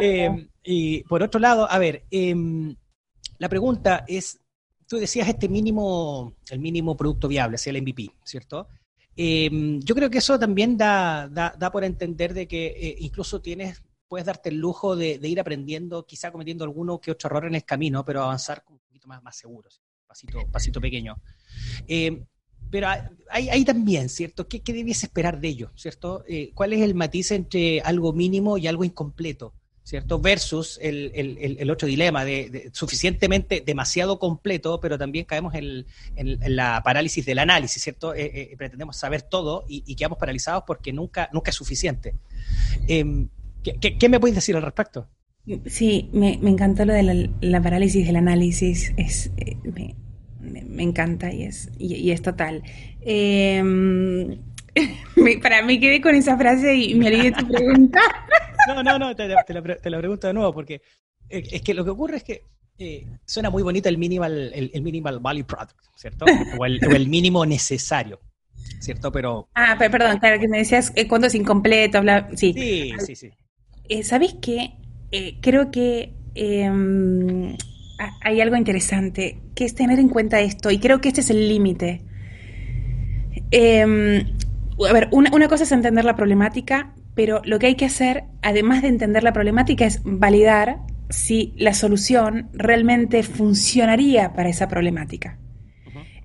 Eh, 0.00 0.48
y 0.62 1.02
por 1.04 1.22
otro 1.22 1.40
lado, 1.40 1.70
a 1.70 1.78
ver, 1.78 2.04
em, 2.10 2.74
la 3.38 3.48
pregunta 3.48 4.04
es, 4.08 4.40
tú 4.86 4.96
decías 4.96 5.28
este 5.28 5.48
mínimo, 5.48 6.36
el 6.50 6.58
mínimo 6.58 6.96
producto 6.96 7.28
viable, 7.28 7.58
sea 7.58 7.72
el 7.72 7.82
MVP, 7.82 8.10
¿cierto? 8.24 8.68
Em, 9.16 9.80
yo 9.80 9.94
creo 9.94 10.10
que 10.10 10.18
eso 10.18 10.38
también 10.38 10.76
da, 10.76 11.28
da, 11.28 11.54
da 11.56 11.70
por 11.70 11.84
entender 11.84 12.34
de 12.34 12.48
que 12.48 12.96
incluso 12.98 13.40
tienes 13.40 13.82
puedes 14.14 14.26
darte 14.26 14.48
el 14.48 14.58
lujo 14.58 14.94
de, 14.94 15.18
ir 15.22 15.40
aprendiendo, 15.40 16.06
quizá 16.06 16.30
cometiendo 16.30 16.62
alguno 16.62 17.00
que 17.00 17.10
otro 17.10 17.28
error 17.28 17.46
en 17.46 17.56
el 17.56 17.64
camino, 17.64 18.04
pero 18.04 18.22
avanzar 18.22 18.64
un 18.70 18.78
poquito 18.78 19.08
más, 19.08 19.20
más 19.24 19.36
seguro, 19.36 19.68
pasito, 20.50 20.80
pequeño. 20.80 21.16
Eh, 21.88 22.24
pero 22.70 22.88
hay, 23.30 23.64
también, 23.64 24.08
¿cierto? 24.08 24.48
¿Qué, 24.48 24.60
¿Qué, 24.60 24.72
debiese 24.72 25.06
esperar 25.06 25.40
de 25.40 25.48
ello, 25.48 25.72
¿cierto? 25.76 26.24
Eh, 26.28 26.50
¿Cuál 26.54 26.72
es 26.72 26.80
el 26.80 26.94
matiz 26.94 27.30
entre 27.30 27.80
algo 27.80 28.12
mínimo 28.12 28.58
y 28.58 28.66
algo 28.66 28.84
incompleto? 28.84 29.54
¿cierto? 29.84 30.18
Versus 30.18 30.78
el, 30.82 31.70
otro 31.70 31.86
dilema 31.86 32.24
de, 32.24 32.70
suficientemente 32.72 33.62
demasiado 33.64 34.18
completo, 34.18 34.80
pero 34.80 34.96
también 34.96 35.26
caemos 35.26 35.54
en, 35.54 35.84
la 36.16 36.82
parálisis 36.82 37.26
del 37.26 37.38
análisis, 37.38 37.82
¿cierto? 37.82 38.14
Eh, 38.14 38.54
pretendemos 38.56 38.96
saber 38.96 39.22
todo 39.22 39.64
y, 39.68 39.94
quedamos 39.94 40.18
paralizados 40.18 40.64
porque 40.66 40.92
nunca, 40.92 41.28
nunca 41.32 41.50
es 41.50 41.56
suficiente. 41.56 42.14
Em, 42.88 43.28
¿Qué, 43.62 44.08
me 44.08 44.20
puedes 44.20 44.34
decir 44.34 44.56
al 44.56 44.62
respecto? 44.62 45.08
Sí, 45.66 46.10
me, 46.12 46.32
encantó 46.32 46.84
lo 46.84 46.92
de 46.92 47.30
la, 47.40 47.62
parálisis 47.62 48.06
del 48.06 48.16
análisis. 48.16 48.92
Es, 48.96 49.30
me, 50.62 50.82
encanta 50.82 51.32
y 51.32 51.44
es, 51.44 51.70
y, 51.78 52.10
es 52.10 52.22
total. 52.22 52.62
Em, 53.00 54.38
para 55.42 55.62
mí 55.62 55.80
quedé 55.80 56.00
con 56.00 56.14
esa 56.14 56.36
frase 56.36 56.74
y 56.74 56.94
me 56.94 57.08
olvidé 57.08 57.32
tu 57.32 57.46
pregunta. 57.48 58.00
no, 58.68 58.82
no, 58.82 58.98
no, 58.98 59.14
te, 59.14 59.28
la, 59.28 59.42
pregunto 59.44 60.26
de 60.26 60.34
nuevo 60.34 60.52
porque 60.52 60.82
eh, 61.28 61.42
es 61.52 61.62
que 61.62 61.74
lo 61.74 61.84
que 61.84 61.90
ocurre 61.90 62.18
es 62.18 62.24
que 62.24 62.42
eh, 62.78 63.06
suena 63.24 63.50
muy 63.50 63.62
bonito 63.62 63.88
el 63.88 63.98
minimal, 63.98 64.52
el, 64.54 64.82
minimal 64.82 65.20
value 65.20 65.44
product, 65.44 65.78
¿cierto? 65.96 66.26
O 66.58 66.66
el, 66.66 66.80
o 66.86 66.90
el 66.90 67.08
mínimo 67.08 67.46
necesario. 67.46 68.20
¿cierto? 68.80 69.10
Pero... 69.10 69.48
Ah, 69.54 69.76
perdón, 69.78 70.18
claro, 70.18 70.38
que 70.38 70.48
me 70.48 70.58
decías 70.58 70.92
cuando 71.08 71.26
es 71.26 71.34
incompleto, 71.34 72.00
sí. 72.34 72.52
Sí, 72.52 72.92
sí, 72.98 73.16
sí. 73.16 73.30
Eh, 73.88 74.02
¿Sabes 74.02 74.36
qué? 74.40 74.74
Eh, 75.10 75.38
creo 75.40 75.70
que 75.70 76.14
em, 76.34 77.56
hay 78.20 78.40
algo 78.40 78.56
interesante, 78.56 79.38
que 79.54 79.64
es 79.64 79.74
tener 79.74 79.98
en 79.98 80.08
cuenta 80.08 80.40
esto, 80.40 80.70
y 80.70 80.78
creo 80.78 81.00
que 81.00 81.08
este 81.08 81.20
es 81.20 81.30
el 81.30 81.48
límite. 81.48 82.02
Em, 83.50 84.24
a 84.88 84.92
ver, 84.92 85.08
una, 85.12 85.48
cosa 85.48 85.64
es 85.64 85.72
entender 85.72 86.04
la 86.04 86.16
problemática, 86.16 86.92
pero 87.14 87.40
lo 87.44 87.58
que 87.58 87.66
hay 87.66 87.74
que 87.76 87.84
hacer, 87.84 88.24
además 88.42 88.82
de 88.82 88.88
entender 88.88 89.22
la 89.22 89.32
problemática, 89.32 89.84
es 89.86 90.00
validar 90.04 90.78
si 91.10 91.52
la 91.56 91.74
solución 91.74 92.48
realmente 92.52 93.22
funcionaría 93.22 94.32
para 94.32 94.48
esa 94.48 94.68
problemática. 94.68 95.38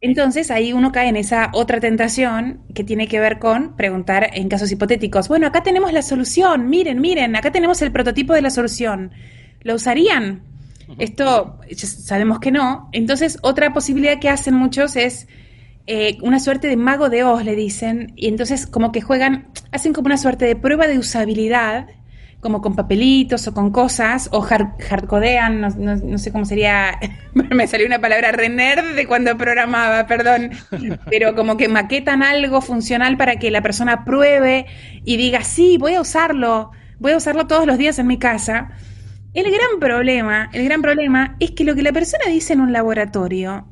Entonces 0.02 0.50
ahí 0.50 0.72
uno 0.72 0.94
cae 0.94 1.10
en 1.10 1.18
esa 1.18 1.52
otra 1.54 1.82
tentación 1.82 2.62
que 2.74 2.86
tiene 2.86 3.08
que 3.08 3.20
ver 3.20 3.38
con 3.38 3.76
preguntar 3.76 4.30
en 4.34 4.48
casos 4.48 4.72
hipotéticos, 4.72 5.28
bueno, 5.28 5.46
acá 5.46 5.62
tenemos 5.62 5.92
la 5.92 6.02
solución, 6.02 6.70
miren, 6.70 7.02
miren, 7.02 7.36
acá 7.36 7.52
tenemos 7.52 7.82
el 7.82 7.92
prototipo 7.92 8.34
de 8.34 8.42
la 8.42 8.50
solución, 8.50 9.12
¿lo 9.62 9.76
usarían? 9.76 10.44
Esto 10.98 11.60
sabemos 11.76 12.40
que 12.40 12.52
no. 12.52 12.90
Entonces 12.92 13.38
otra 13.42 13.74
posibilidad 13.74 14.20
que 14.20 14.30
hacen 14.30 14.56
muchos 14.56 14.96
es 14.96 15.28
eh, 15.88 16.18
una 16.22 16.40
suerte 16.40 16.68
de 16.68 16.78
mago 16.78 17.10
de 17.10 17.24
Oz, 17.24 17.44
le 17.44 17.56
dicen, 17.56 18.14
y 18.16 18.28
entonces 18.28 18.68
como 18.68 18.92
que 18.92 19.02
juegan, 19.02 19.48
hacen 19.72 19.94
como 19.94 20.08
una 20.08 20.18
suerte 20.18 20.46
de 20.46 20.56
prueba 20.56 20.88
de 20.88 21.00
usabilidad 21.00 21.88
como 22.40 22.62
con 22.62 22.76
papelitos 22.76 23.48
o 23.48 23.54
con 23.54 23.72
cosas, 23.72 24.30
o 24.32 24.42
hardcodean, 24.42 25.60
no, 25.60 25.70
no, 25.96 26.18
sé 26.18 26.32
cómo 26.32 26.46
sería, 26.46 26.98
me 27.34 27.68
salió 27.68 27.86
una 27.86 28.00
palabra 28.00 28.32
re 28.32 28.50
de 28.50 29.06
cuando 29.08 29.38
programaba, 29.38 30.08
perdón, 30.08 30.52
pero 31.10 31.36
como 31.36 31.58
que 31.58 31.68
maquetan 31.68 32.24
algo 32.24 32.62
funcional 32.62 33.18
para 33.18 33.36
que 33.38 33.52
la 33.52 33.62
persona 33.62 34.06
pruebe 34.06 34.68
y 35.04 35.18
diga, 35.18 35.44
sí, 35.44 35.78
voy 35.78 35.96
a 35.96 36.02
usarlo, 36.02 36.72
voy 37.00 37.12
a 37.12 37.18
usarlo 37.18 37.48
todos 37.48 37.66
los 37.66 37.78
días 37.78 38.00
en 38.00 38.08
mi 38.08 38.18
casa. 38.18 38.70
El 39.40 39.54
gran 39.54 39.80
problema, 39.80 40.50
el 40.52 40.66
gran 40.66 40.82
problema 40.82 41.38
es 41.40 41.52
que 41.52 41.64
lo 41.64 41.74
que 41.74 41.82
la 41.82 41.94
persona 41.94 42.26
dice 42.28 42.52
en 42.52 42.60
un 42.60 42.74
laboratorio, 42.74 43.72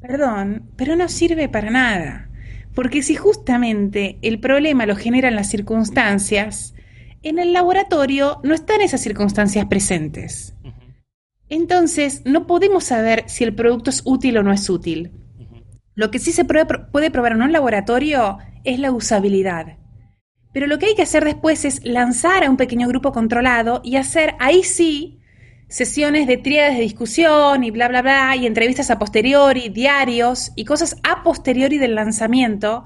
perdón, 0.00 0.70
pero 0.74 0.96
no 0.96 1.06
sirve 1.10 1.50
para 1.50 1.70
nada. 1.70 2.30
Porque 2.74 3.02
si 3.02 3.14
justamente 3.14 4.16
el 4.22 4.40
problema 4.40 4.86
lo 4.86 4.96
generan 4.96 5.36
las 5.36 5.50
circunstancias, 5.50 6.74
en 7.22 7.38
el 7.38 7.52
laboratorio 7.52 8.40
no 8.42 8.54
están 8.54 8.80
esas 8.80 9.02
circunstancias 9.02 9.66
presentes. 9.66 10.54
Entonces, 11.50 12.22
no 12.24 12.46
podemos 12.46 12.84
saber 12.84 13.24
si 13.26 13.44
el 13.44 13.54
producto 13.54 13.90
es 13.90 14.00
útil 14.06 14.38
o 14.38 14.42
no 14.42 14.50
es 14.50 14.70
útil. 14.70 15.12
Lo 15.94 16.10
que 16.10 16.18
sí 16.18 16.32
se 16.32 16.46
puede, 16.46 17.10
probar 17.10 17.32
en 17.32 17.42
un 17.42 17.52
laboratorio 17.52 18.38
es 18.64 18.78
la 18.78 18.92
usabilidad. 18.92 19.76
Pero 20.56 20.68
lo 20.68 20.78
que 20.78 20.86
hay 20.86 20.94
que 20.94 21.02
hacer 21.02 21.22
después 21.22 21.66
es 21.66 21.84
lanzar 21.84 22.42
a 22.42 22.48
un 22.48 22.56
pequeño 22.56 22.88
grupo 22.88 23.12
controlado 23.12 23.82
y 23.84 23.96
hacer 23.96 24.36
ahí 24.38 24.64
sí 24.64 25.18
sesiones 25.68 26.26
de 26.26 26.38
tríades 26.38 26.76
de 26.76 26.82
discusión 26.82 27.62
y 27.62 27.70
bla, 27.70 27.88
bla, 27.88 28.00
bla, 28.00 28.36
y 28.36 28.46
entrevistas 28.46 28.90
a 28.90 28.98
posteriori, 28.98 29.68
diarios 29.68 30.52
y 30.56 30.64
cosas 30.64 30.96
a 31.02 31.22
posteriori 31.22 31.76
del 31.76 31.94
lanzamiento 31.94 32.84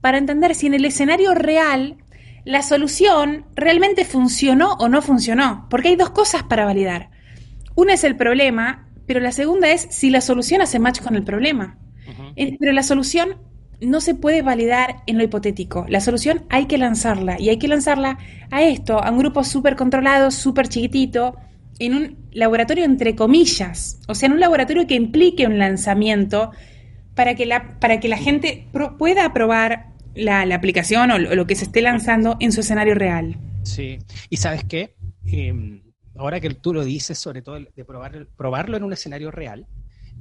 para 0.00 0.18
entender 0.18 0.56
si 0.56 0.66
en 0.66 0.74
el 0.74 0.84
escenario 0.84 1.32
real 1.32 1.96
la 2.44 2.60
solución 2.64 3.46
realmente 3.54 4.04
funcionó 4.04 4.72
o 4.80 4.88
no 4.88 5.00
funcionó, 5.00 5.68
porque 5.70 5.90
hay 5.90 5.96
dos 5.96 6.10
cosas 6.10 6.42
para 6.42 6.64
validar. 6.64 7.10
Una 7.76 7.92
es 7.92 8.02
el 8.02 8.16
problema, 8.16 8.88
pero 9.06 9.20
la 9.20 9.30
segunda 9.30 9.70
es 9.70 9.86
si 9.90 10.10
la 10.10 10.22
solución 10.22 10.60
hace 10.60 10.80
match 10.80 11.00
con 11.00 11.14
el 11.14 11.22
problema. 11.22 11.78
Eh, 12.34 12.56
pero 12.58 12.72
la 12.72 12.82
solución 12.82 13.36
no 13.82 14.00
se 14.00 14.14
puede 14.14 14.42
validar 14.42 15.02
en 15.06 15.18
lo 15.18 15.24
hipotético. 15.24 15.84
La 15.88 16.00
solución 16.00 16.44
hay 16.48 16.66
que 16.66 16.78
lanzarla 16.78 17.40
y 17.40 17.48
hay 17.48 17.58
que 17.58 17.68
lanzarla 17.68 18.18
a 18.50 18.62
esto, 18.62 19.02
a 19.02 19.10
un 19.10 19.18
grupo 19.18 19.44
súper 19.44 19.76
controlado, 19.76 20.30
súper 20.30 20.68
chiquitito, 20.68 21.36
en 21.78 21.94
un 21.94 22.16
laboratorio 22.30 22.84
entre 22.84 23.16
comillas, 23.16 24.00
o 24.06 24.14
sea, 24.14 24.28
en 24.28 24.34
un 24.34 24.40
laboratorio 24.40 24.86
que 24.86 24.94
implique 24.94 25.46
un 25.46 25.58
lanzamiento 25.58 26.52
para 27.14 27.34
que 27.34 27.44
la, 27.44 27.78
para 27.80 27.98
que 27.98 28.08
la 28.08 28.16
gente 28.16 28.68
pueda 28.98 29.32
probar 29.32 29.92
la, 30.14 30.42
aplicación 30.54 31.10
o 31.10 31.18
lo, 31.18 31.46
que 31.46 31.56
se 31.56 31.64
esté 31.64 31.82
lanzando 31.82 32.36
en 32.40 32.52
su 32.52 32.60
escenario 32.60 32.94
real. 32.94 33.36
Sí, 33.64 33.98
y 34.30 34.36
sabes 34.36 34.64
qué, 34.64 34.94
em, 35.26 35.82
ahora 36.16 36.40
que 36.40 36.50
tú 36.50 36.72
lo 36.72 36.84
dices, 36.84 37.18
sobre 37.18 37.42
todo 37.42 37.58
de 37.58 37.84
probar, 37.84 38.26
probarlo 38.36 38.76
en 38.76 38.84
un 38.84 38.92
escenario 38.92 39.30
real, 39.30 39.66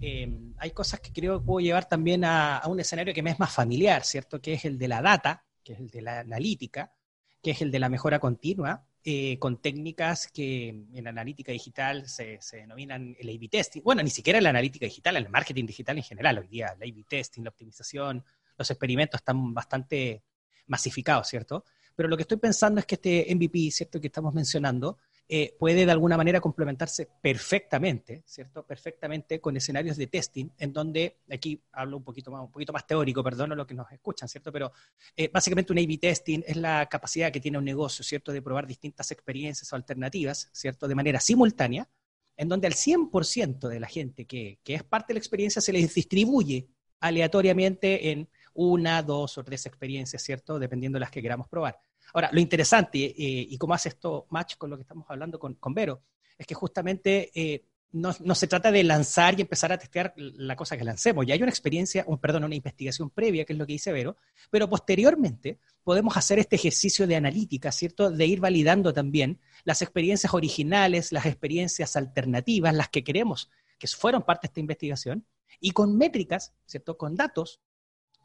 em, 0.02 0.54
hay 0.58 0.72
cosas 0.72 1.00
que 1.00 1.12
creo 1.14 1.40
que 1.40 1.46
puedo 1.46 1.64
llevar 1.64 1.88
también 1.88 2.24
a, 2.26 2.62
un 2.68 2.80
escenario 2.80 3.14
que 3.14 3.24
me 3.24 3.32
es 3.32 3.40
más 3.40 3.54
familiar, 3.54 4.04
¿cierto? 4.04 4.42
Que 4.42 4.54
es 4.54 4.66
el 4.66 4.78
de 4.78 4.88
la 4.88 5.02
data, 5.02 5.46
que 5.64 5.74
es 5.74 5.80
el 5.80 5.90
de 5.90 6.02
la 6.02 6.20
analítica, 6.20 6.94
que 7.42 7.52
es 7.52 7.62
el 7.62 7.72
de 7.72 7.80
la 7.80 7.90
mejora 7.90 8.20
continua, 8.20 8.86
eh, 9.04 9.40
con 9.40 9.62
técnicas 9.62 10.28
que 10.28 10.70
en 10.94 11.08
analítica 11.08 11.52
digital 11.52 12.08
se, 12.08 12.40
se 12.42 12.58
denominan 12.58 13.16
el 13.20 13.30
A-B 13.30 13.48
testing. 13.50 13.82
Bueno, 13.82 14.04
ni 14.04 14.12
siquiera 14.12 14.40
la 14.42 14.50
analítica 14.50 14.86
digital, 14.86 15.18
el 15.18 15.30
marketing 15.30 15.66
digital 15.66 15.98
en 15.98 16.04
general, 16.04 16.38
hoy 16.38 16.48
día, 16.48 16.76
el 16.80 16.92
A-B 16.92 17.06
testing, 17.08 17.44
la 17.44 17.50
optimización, 17.50 18.24
los 18.58 18.70
experimentos 18.70 19.20
están 19.20 19.54
bastante 19.54 20.24
masificados, 20.68 21.28
¿cierto? 21.28 21.66
Pero 21.96 22.10
lo 22.10 22.16
que 22.16 22.24
estoy 22.24 22.38
pensando 22.38 22.80
es 22.80 22.86
que 22.86 22.96
este 22.96 23.36
MVP, 23.36 23.72
¿cierto?, 23.72 24.00
que 24.00 24.08
estamos 24.08 24.34
mencionando, 24.34 24.98
eh, 25.34 25.56
puede 25.58 25.86
de 25.86 25.92
alguna 25.94 26.18
manera 26.18 26.42
complementarse 26.42 27.08
perfectamente, 27.22 28.22
¿cierto? 28.26 28.66
Perfectamente 28.66 29.40
con 29.40 29.56
escenarios 29.56 29.96
de 29.96 30.08
testing, 30.08 30.50
en 30.58 30.74
donde, 30.74 31.20
aquí 31.32 31.64
hablo 31.72 31.96
un 31.96 32.04
poquito 32.04 32.32
más, 32.74 32.86
teórico, 32.86 33.24
perdón 33.24 33.54
a 33.54 33.56
los 33.56 33.66
que 33.66 33.74
nos 33.74 33.90
escuchan, 33.94 34.28
¿cierto? 34.28 34.52
Pero 34.52 34.74
eh, 35.16 35.30
básicamente 35.32 35.72
un 35.72 35.80
A-B 35.80 36.00
testing 36.00 36.44
es 36.46 36.58
la 36.58 36.86
capacidad 36.88 37.32
que 37.32 37.40
tiene 37.40 37.58
un 37.58 37.64
negocio, 37.64 38.04
¿cierto? 38.04 38.34
De 38.34 38.42
probar 38.42 38.68
distintas 38.68 39.10
experiencias 39.12 39.72
o 39.72 39.78
alternativas, 39.78 40.50
¿cierto? 40.52 40.86
De 40.90 40.96
manera 40.96 41.22
simultánea, 41.22 41.88
en 42.36 42.50
donde 42.50 42.68
al 42.68 42.74
100% 42.74 43.70
de 43.70 43.80
la 43.80 43.88
gente 43.88 44.26
que, 44.26 44.60
que 44.66 44.76
es 44.76 44.84
parte 44.84 45.14
de 45.14 45.14
la 45.14 45.20
experiencia 45.20 45.62
se 45.62 45.72
les 45.72 45.94
distribuye 45.94 46.68
aleatoriamente 47.00 48.12
en 48.12 48.28
una, 48.54 49.02
dos 49.02 49.38
o 49.38 49.46
tres 49.46 49.66
experiencias, 49.66 50.22
¿cierto? 50.22 50.60
Dependiendo 50.60 50.98
de 50.98 51.02
las 51.02 51.12
que 51.12 51.22
queramos 51.22 51.48
probar. 51.48 51.80
Ahora, 52.14 52.30
lo 52.32 52.40
interesante, 52.40 53.00
eh, 53.06 53.48
y 53.50 53.58
cómo 53.58 53.74
hace 53.74 53.90
esto 53.90 54.28
match 54.30 54.56
con 54.58 54.70
lo 54.70 54.78
que 54.78 54.82
estamos 54.82 55.06
hablando 55.10 55.40
con, 55.40 55.74
Vero, 55.74 56.04
es 56.38 56.46
que 56.48 56.56
justamente 56.56 57.32
eh, 57.34 57.66
no, 57.92 58.14
se 58.14 58.48
trata 58.48 58.72
de 58.72 58.84
lanzar 58.84 59.38
y 59.38 59.42
empezar 59.42 59.72
a 59.72 59.78
testear 59.78 60.14
la 60.16 60.56
cosa 60.56 60.78
que 60.78 60.84
lancemos. 60.84 61.26
Ya 61.26 61.34
hay 61.34 61.42
una 61.42 61.52
experiencia, 61.52 62.04
un, 62.08 62.18
perdón, 62.20 62.44
una 62.46 62.56
investigación 62.56 63.10
previa, 63.10 63.46
que 63.46 63.54
es 63.54 63.60
lo 63.60 63.66
que 63.66 63.74
dice 63.74 63.92
Vero, 63.92 64.18
pero 64.50 64.70
posteriormente 64.70 65.60
podemos 65.84 66.16
hacer 66.18 66.40
este 66.40 66.56
ejercicio 66.56 67.08
de 67.08 67.16
analítica, 67.16 67.72
¿cierto? 67.72 68.10
De 68.10 68.26
ir 68.26 68.40
validando 68.40 68.94
también 68.94 69.40
las 69.64 69.82
experiencias 69.82 70.34
originales, 70.34 71.12
las 71.12 71.26
experiencias 71.26 71.96
alternativas, 71.96 72.74
las 72.74 72.90
que 72.90 73.04
queremos 73.04 73.50
que 73.82 73.88
fueron 73.88 74.22
parte 74.22 74.44
de 74.44 74.52
esta 74.52 74.60
investigación, 74.60 75.26
y 75.60 75.72
con 75.72 75.98
métricas, 75.98 76.54
¿cierto? 76.68 76.98
Con 76.98 77.16
datos, 77.16 77.62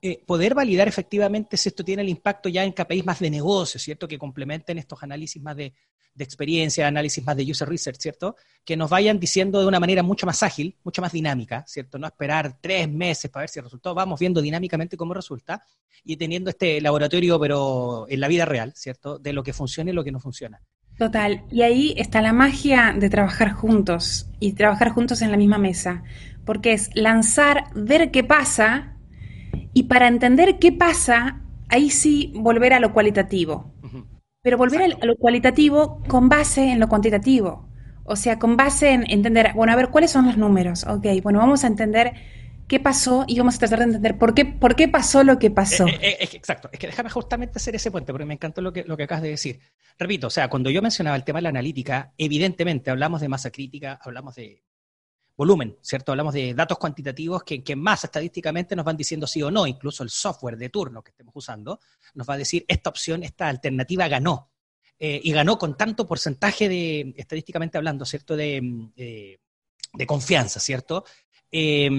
eh, 0.02 0.22
poder 0.26 0.54
validar 0.54 0.88
efectivamente 0.88 1.56
si 1.56 1.68
esto 1.68 1.85
tiene 1.85 2.02
el 2.02 2.09
impacto 2.09 2.48
ya 2.48 2.64
en 2.64 2.72
KPIs 2.72 3.04
más 3.04 3.20
de 3.20 3.30
negocio, 3.30 3.80
¿cierto? 3.80 4.06
Que 4.06 4.18
complementen 4.18 4.78
estos 4.78 5.02
análisis 5.02 5.42
más 5.42 5.56
de, 5.56 5.72
de 6.16 6.24
experiencia, 6.24 6.87
análisis 6.87 7.24
más 7.24 7.37
de 7.37 7.44
user 7.44 7.68
research, 7.68 8.00
¿cierto? 8.00 8.37
Que 8.64 8.76
nos 8.76 8.90
vayan 8.90 9.20
diciendo 9.20 9.61
de 9.61 9.66
una 9.66 9.78
manera 9.78 10.02
mucho 10.02 10.26
más 10.26 10.42
ágil, 10.42 10.76
mucho 10.82 11.02
más 11.02 11.12
dinámica, 11.12 11.64
¿cierto? 11.66 11.98
No 11.98 12.06
esperar 12.06 12.59
tres 12.61 12.90
meses 12.90 13.30
para 13.30 13.42
ver 13.42 13.50
si 13.50 13.59
el 13.59 13.64
resultado, 13.64 13.94
vamos 13.94 14.18
viendo 14.18 14.40
dinámicamente 14.40 14.96
cómo 14.96 15.12
resulta 15.12 15.62
y 16.04 16.16
teniendo 16.16 16.50
este 16.50 16.80
laboratorio, 16.80 17.38
pero 17.38 18.06
en 18.09 18.20
la 18.20 18.28
vida 18.28 18.46
real, 18.46 18.72
¿cierto? 18.74 19.18
De 19.18 19.32
lo 19.32 19.42
que 19.42 19.52
funciona 19.52 19.90
y 19.90 19.94
lo 19.94 20.02
que 20.02 20.12
no 20.12 20.18
funciona. 20.18 20.62
Total, 20.98 21.44
y 21.50 21.61
ahí 21.61 21.94
está 21.98 22.22
la 22.22 22.32
magia 22.32 22.94
de 22.98 23.11
trabajar 23.11 23.52
juntos 23.52 24.30
y 24.40 24.52
trabajar 24.52 24.92
juntos 24.92 25.20
en 25.20 25.30
la 25.30 25.37
misma 25.37 25.59
mesa, 25.59 26.02
porque 26.46 26.72
es 26.72 26.88
lanzar, 26.94 27.64
ver 27.74 28.11
qué 28.11 28.24
pasa 28.24 28.95
y 29.76 29.82
para 29.82 30.08
entender 30.08 30.58
qué 30.58 30.72
pasa, 30.72 31.42
ahí 31.68 31.90
sí 31.90 32.32
volver 32.34 32.72
a 32.72 32.80
lo 32.80 32.94
cualitativo. 32.94 33.74
Pero 34.40 34.56
volver 34.56 34.80
a 34.80 35.04
lo 35.04 35.16
cualitativo 35.16 36.02
con 36.08 36.30
base 36.30 36.72
en 36.72 36.80
lo 36.80 36.88
cuantitativo. 36.88 37.68
O 38.04 38.16
sea, 38.16 38.38
con 38.38 38.56
base 38.56 38.92
en 38.92 39.04
entender, 39.10 39.52
bueno, 39.54 39.74
a 39.74 39.76
ver, 39.76 39.90
¿cuáles 39.90 40.10
son 40.10 40.24
los 40.24 40.38
números? 40.38 40.84
Ok, 40.84 41.08
bueno, 41.22 41.40
vamos 41.40 41.62
a 41.62 41.66
entender 41.66 42.14
qué 42.66 42.80
pasó 42.80 43.26
y 43.28 43.36
vamos 43.36 43.56
a 43.56 43.58
tratar 43.58 43.80
de 43.80 43.84
entender 43.84 44.16
por 44.16 44.32
qué, 44.32 44.46
por 44.46 44.76
qué 44.76 44.88
pasó 44.88 45.22
lo 45.24 45.38
que 45.38 45.50
pasó. 45.50 45.86
Eh, 45.86 45.98
eh, 46.00 46.16
eh, 46.20 46.28
exacto, 46.32 46.70
es 46.72 46.78
que 46.78 46.86
déjame 46.86 47.10
justamente 47.10 47.58
hacer 47.58 47.74
ese 47.76 47.90
puente, 47.90 48.12
porque 48.12 48.24
me 48.24 48.32
encantó 48.32 48.62
lo 48.62 48.72
que, 48.72 48.82
lo 48.84 48.96
que 48.96 49.02
acabas 49.02 49.24
de 49.24 49.28
decir. 49.28 49.60
Repito, 49.98 50.28
o 50.28 50.30
sea, 50.30 50.48
cuando 50.48 50.70
yo 50.70 50.80
mencionaba 50.80 51.16
el 51.16 51.24
tema 51.24 51.40
de 51.40 51.42
la 51.42 51.48
analítica, 51.50 52.14
evidentemente 52.16 52.90
hablamos 52.90 53.20
de 53.20 53.28
masa 53.28 53.50
crítica, 53.50 54.00
hablamos 54.02 54.36
de 54.36 54.64
volumen, 55.37 55.77
¿cierto? 55.83 56.12
Hablamos 56.12 56.35
de 56.35 56.55
datos 56.55 56.79
cuantitativos 56.79 57.42
que, 57.44 57.62
que, 57.62 57.77
más 57.77 58.05
estadísticamente 58.05 58.75
nos 58.75 58.85
van 58.85 58.96
diciendo 58.96 59.27
sí 59.27 59.42
o 59.42 59.51
no, 59.51 59.66
incluso 59.66 60.03
el 60.03 60.11
software 60.11 60.57
de 60.57 60.70
turno 60.70 61.03
que 61.03 61.11
estemos 61.11 61.35
usando 61.37 61.79
nos 62.14 62.29
va 62.29 62.35
a 62.35 62.38
decir 62.38 62.64
esta 62.68 62.90
opción, 62.90 63.22
esta 63.22 63.49
alternativa 63.49 64.09
ganó. 64.09 64.51
Eh, 64.99 65.20
y 65.22 65.33
ganó 65.33 65.59
con 65.59 65.77
tanto 65.77 66.07
porcentaje 66.07 66.70
de, 66.70 67.14
estadísticamente 67.18 67.77
hablando, 67.77 68.07
¿cierto? 68.07 68.35
De, 68.35 68.61
de, 68.96 69.40
de 69.92 70.07
confianza, 70.07 70.59
¿cierto? 70.59 71.05
Eh, 71.53 71.90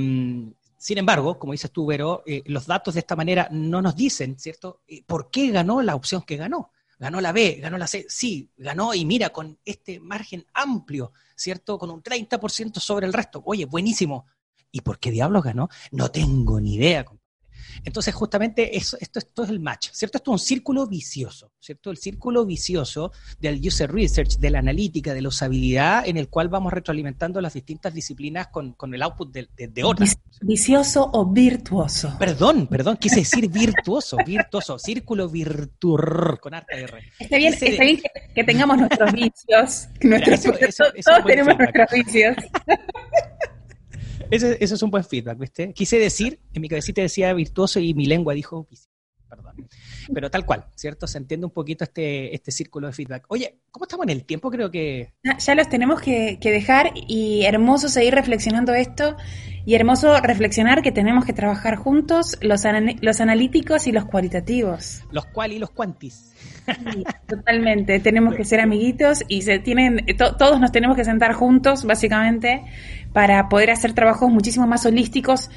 sin 0.77 0.99
embargo, 0.99 1.39
como 1.39 1.53
dices 1.53 1.71
tú, 1.71 1.85
Vero, 1.85 2.23
eh, 2.25 2.43
los 2.45 2.67
datos 2.67 2.93
de 2.93 2.99
esta 2.99 3.15
manera 3.15 3.49
no 3.51 3.81
nos 3.81 3.95
dicen, 3.95 4.37
¿cierto? 4.39 4.81
Eh, 4.87 5.03
¿Por 5.05 5.31
qué 5.31 5.49
ganó 5.49 5.81
la 5.81 5.95
opción 5.95 6.21
que 6.21 6.37
ganó? 6.37 6.71
Ganó 6.99 7.21
la 7.21 7.31
B, 7.31 7.59
ganó 7.61 7.77
la 7.77 7.87
C, 7.87 8.05
sí, 8.09 8.49
ganó 8.57 8.93
y 8.93 9.05
mira, 9.05 9.29
con 9.29 9.59
este 9.63 9.99
margen 9.99 10.45
amplio, 10.53 11.13
¿cierto? 11.35 11.77
Con 11.77 11.91
un 11.91 12.01
30% 12.01 12.79
sobre 12.79 13.05
el 13.05 13.13
resto. 13.13 13.41
Oye, 13.45 13.65
buenísimo. 13.65 14.25
¿Y 14.71 14.81
por 14.81 14.99
qué 14.99 15.11
diablos 15.11 15.43
ganó? 15.43 15.69
No 15.91 16.09
tengo 16.11 16.59
ni 16.59 16.75
idea, 16.75 17.05
entonces, 17.83 18.13
justamente 18.13 18.77
eso, 18.77 18.97
esto, 18.99 19.19
esto 19.19 19.43
es 19.43 19.49
el 19.49 19.59
match, 19.59 19.89
¿cierto? 19.91 20.17
Esto 20.17 20.31
es 20.31 20.41
un 20.41 20.45
círculo 20.47 20.87
vicioso, 20.87 21.51
¿cierto? 21.59 21.91
El 21.91 21.97
círculo 21.97 22.45
vicioso 22.45 23.11
del 23.39 23.59
user 23.65 23.91
research, 23.91 24.37
de 24.37 24.49
la 24.49 24.59
analítica, 24.59 25.13
de 25.13 25.21
la 25.21 25.29
usabilidad, 25.29 26.07
en 26.07 26.17
el 26.17 26.29
cual 26.29 26.49
vamos 26.49 26.73
retroalimentando 26.73 27.41
las 27.41 27.53
distintas 27.53 27.93
disciplinas 27.93 28.47
con, 28.47 28.73
con 28.73 28.93
el 28.93 29.01
output 29.01 29.31
de, 29.31 29.49
de, 29.55 29.67
de, 29.67 29.83
otras. 29.83 30.17
Vicioso 30.41 31.09
o 31.13 31.25
virtuoso. 31.25 32.15
Perdón, 32.19 32.67
perdón, 32.67 32.97
quise 32.97 33.17
decir 33.17 33.49
virtuoso, 33.49 34.17
virtuoso, 34.25 34.79
círculo 34.79 35.29
virtuor, 35.29 36.39
con 36.39 36.53
harta 36.53 36.75
R. 36.75 36.99
Está 37.19 37.37
bien, 37.37 37.53
está 37.53 37.83
bien 37.83 37.97
que, 37.97 38.09
que, 38.33 38.43
tengamos 38.43 38.77
nuestros 38.77 39.11
vicios, 39.11 39.87
nuestros, 40.01 40.39
eso, 40.39 40.53
eso, 40.59 40.83
eso 40.93 41.11
todos 41.11 41.25
tenemos 41.25 41.55
feedback. 41.55 41.75
nuestros 41.75 42.05
vicios. 42.05 42.35
Ese, 44.29 44.57
ese, 44.59 44.75
es 44.75 44.81
un 44.83 44.91
buen 44.91 45.03
feedback, 45.03 45.37
¿viste? 45.37 45.73
Quise 45.73 45.99
decir, 45.99 46.39
en 46.53 46.61
mi 46.61 46.69
cabecita 46.69 47.01
decía 47.01 47.33
virtuoso 47.33 47.79
y 47.79 47.93
mi 47.93 48.05
lengua 48.05 48.33
dijo 48.33 48.67
perdón. 49.27 49.67
Pero 50.13 50.31
tal 50.31 50.45
cual, 50.45 50.65
¿cierto? 50.75 51.07
Se 51.07 51.17
entiende 51.17 51.45
un 51.45 51.51
poquito 51.51 51.83
este, 51.83 52.33
este 52.33 52.51
círculo 52.51 52.87
de 52.87 52.93
feedback. 52.93 53.25
Oye, 53.27 53.59
¿cómo 53.71 53.85
estamos 53.85 54.05
en 54.05 54.11
el 54.11 54.25
tiempo? 54.25 54.49
Creo 54.49 54.71
que... 54.71 55.13
Ya 55.39 55.55
los 55.55 55.69
tenemos 55.69 56.01
que, 56.01 56.39
que 56.39 56.51
dejar 56.51 56.91
y 56.95 57.43
hermoso 57.43 57.89
seguir 57.89 58.15
reflexionando 58.15 58.73
esto 58.73 59.15
y 59.67 59.75
hermoso 59.75 60.17
reflexionar 60.21 60.81
que 60.81 60.93
tenemos 60.93 61.25
que 61.25 61.33
trabajar 61.33 61.75
juntos 61.75 62.37
los, 62.39 62.63
los 63.01 63.19
analíticos 63.19 63.85
y 63.87 63.91
los 63.91 64.05
cualitativos. 64.05 65.03
Los 65.11 65.25
cual 65.25 65.51
y 65.51 65.59
los 65.59 65.71
cuantis. 65.71 66.31
Sí, 66.65 67.03
totalmente, 67.27 67.99
tenemos 67.99 68.33
que 68.33 68.45
ser 68.45 68.61
amiguitos 68.61 69.25
y 69.27 69.41
se 69.41 69.59
tienen, 69.59 70.05
to 70.17 70.37
todos 70.37 70.61
nos 70.61 70.71
tenemos 70.71 70.95
que 70.95 71.03
sentar 71.03 71.33
juntos, 71.33 71.83
básicamente, 71.83 72.63
para 73.11 73.49
poder 73.49 73.71
hacer 73.71 73.91
trabajos 73.91 74.31
muchísimo 74.31 74.65
más 74.67 74.85
holísticos 74.85 75.51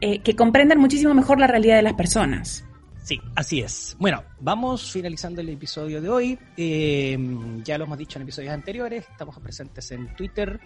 eh, 0.00 0.20
que 0.20 0.36
comprendan 0.36 0.78
muchísimo 0.78 1.12
mejor 1.12 1.40
la 1.40 1.48
realidad 1.48 1.74
de 1.74 1.82
las 1.82 1.94
personas. 1.94 2.64
Sí, 3.02 3.20
así 3.34 3.62
es. 3.62 3.96
Bueno, 3.98 4.22
vamos 4.38 4.92
finalizando 4.92 5.40
el 5.40 5.48
episodio 5.48 6.00
de 6.00 6.08
hoy. 6.08 6.38
Eh, 6.56 7.18
ya 7.64 7.78
lo 7.78 7.86
hemos 7.86 7.98
dicho 7.98 8.20
en 8.20 8.22
episodios 8.22 8.54
anteriores, 8.54 9.06
estamos 9.10 9.36
presentes 9.40 9.90
en 9.90 10.14
Twitter 10.14 10.60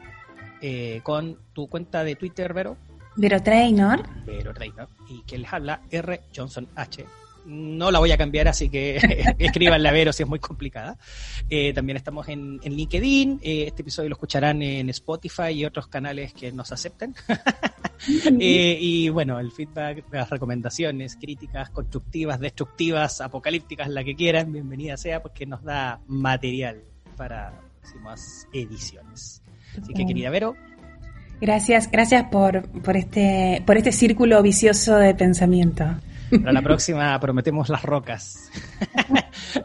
eh, 0.60 1.00
con 1.02 1.38
tu 1.54 1.68
cuenta 1.68 2.04
de 2.04 2.16
Twitter, 2.16 2.52
Vero. 2.52 2.76
Vero 3.16 3.42
Trainor. 3.42 4.02
Vero 4.24 4.52
Trainor. 4.54 4.88
Y 5.08 5.22
que 5.22 5.38
les 5.38 5.52
habla 5.52 5.82
R. 5.90 6.22
Johnson 6.34 6.68
H 6.74 7.04
no 7.44 7.90
la 7.90 7.98
voy 7.98 8.12
a 8.12 8.18
cambiar, 8.18 8.48
así 8.48 8.68
que 8.68 8.96
escriban 9.38 9.84
a 9.84 9.92
Vero 9.92 10.12
si 10.12 10.22
es 10.22 10.28
muy 10.28 10.38
complicada. 10.38 10.96
Eh, 11.48 11.72
también 11.72 11.96
estamos 11.96 12.28
en, 12.28 12.60
en 12.62 12.74
LinkedIn. 12.74 13.40
Eh, 13.42 13.64
este 13.66 13.82
episodio 13.82 14.08
lo 14.08 14.14
escucharán 14.14 14.62
en 14.62 14.88
Spotify 14.90 15.50
y 15.52 15.64
otros 15.64 15.88
canales 15.88 16.32
que 16.32 16.52
nos 16.52 16.72
acepten. 16.72 17.14
eh, 18.40 18.78
y 18.80 19.08
bueno, 19.08 19.38
el 19.38 19.50
feedback, 19.52 20.04
las 20.12 20.30
recomendaciones, 20.30 21.16
críticas 21.16 21.70
constructivas, 21.70 22.40
destructivas, 22.40 23.20
apocalípticas, 23.20 23.88
la 23.88 24.04
que 24.04 24.14
quieran, 24.14 24.52
bienvenida 24.52 24.96
sea, 24.96 25.22
porque 25.22 25.46
nos 25.46 25.62
da 25.62 26.00
material 26.06 26.82
para 27.16 27.60
próximas 27.80 28.46
ediciones. 28.52 29.42
Así 29.80 29.94
que, 29.94 30.04
querida 30.04 30.30
Vero, 30.30 30.56
Gracias, 31.40 31.90
gracias 31.90 32.24
por, 32.24 32.68
por, 32.83 32.96
este, 32.96 33.62
por 33.66 33.76
este 33.76 33.92
círculo 33.92 34.42
vicioso 34.42 34.96
de 34.96 35.14
pensamiento. 35.14 35.85
Para 36.31 36.53
la 36.53 36.62
próxima 36.62 37.18
prometemos 37.18 37.68
las 37.68 37.83
rocas. 37.83 38.50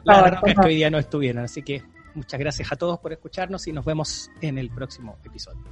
las 0.03 0.17
favor, 0.17 0.35
rocas 0.35 0.55
que 0.55 0.67
hoy 0.67 0.75
día 0.75 0.89
no 0.89 0.97
estuvieron. 0.97 1.43
Así 1.43 1.61
que 1.61 1.83
muchas 2.15 2.39
gracias 2.39 2.71
a 2.71 2.75
todos 2.75 2.99
por 2.99 3.11
escucharnos 3.13 3.67
y 3.67 3.73
nos 3.73 3.85
vemos 3.85 4.31
en 4.41 4.57
el 4.57 4.69
próximo 4.69 5.17
episodio. 5.23 5.63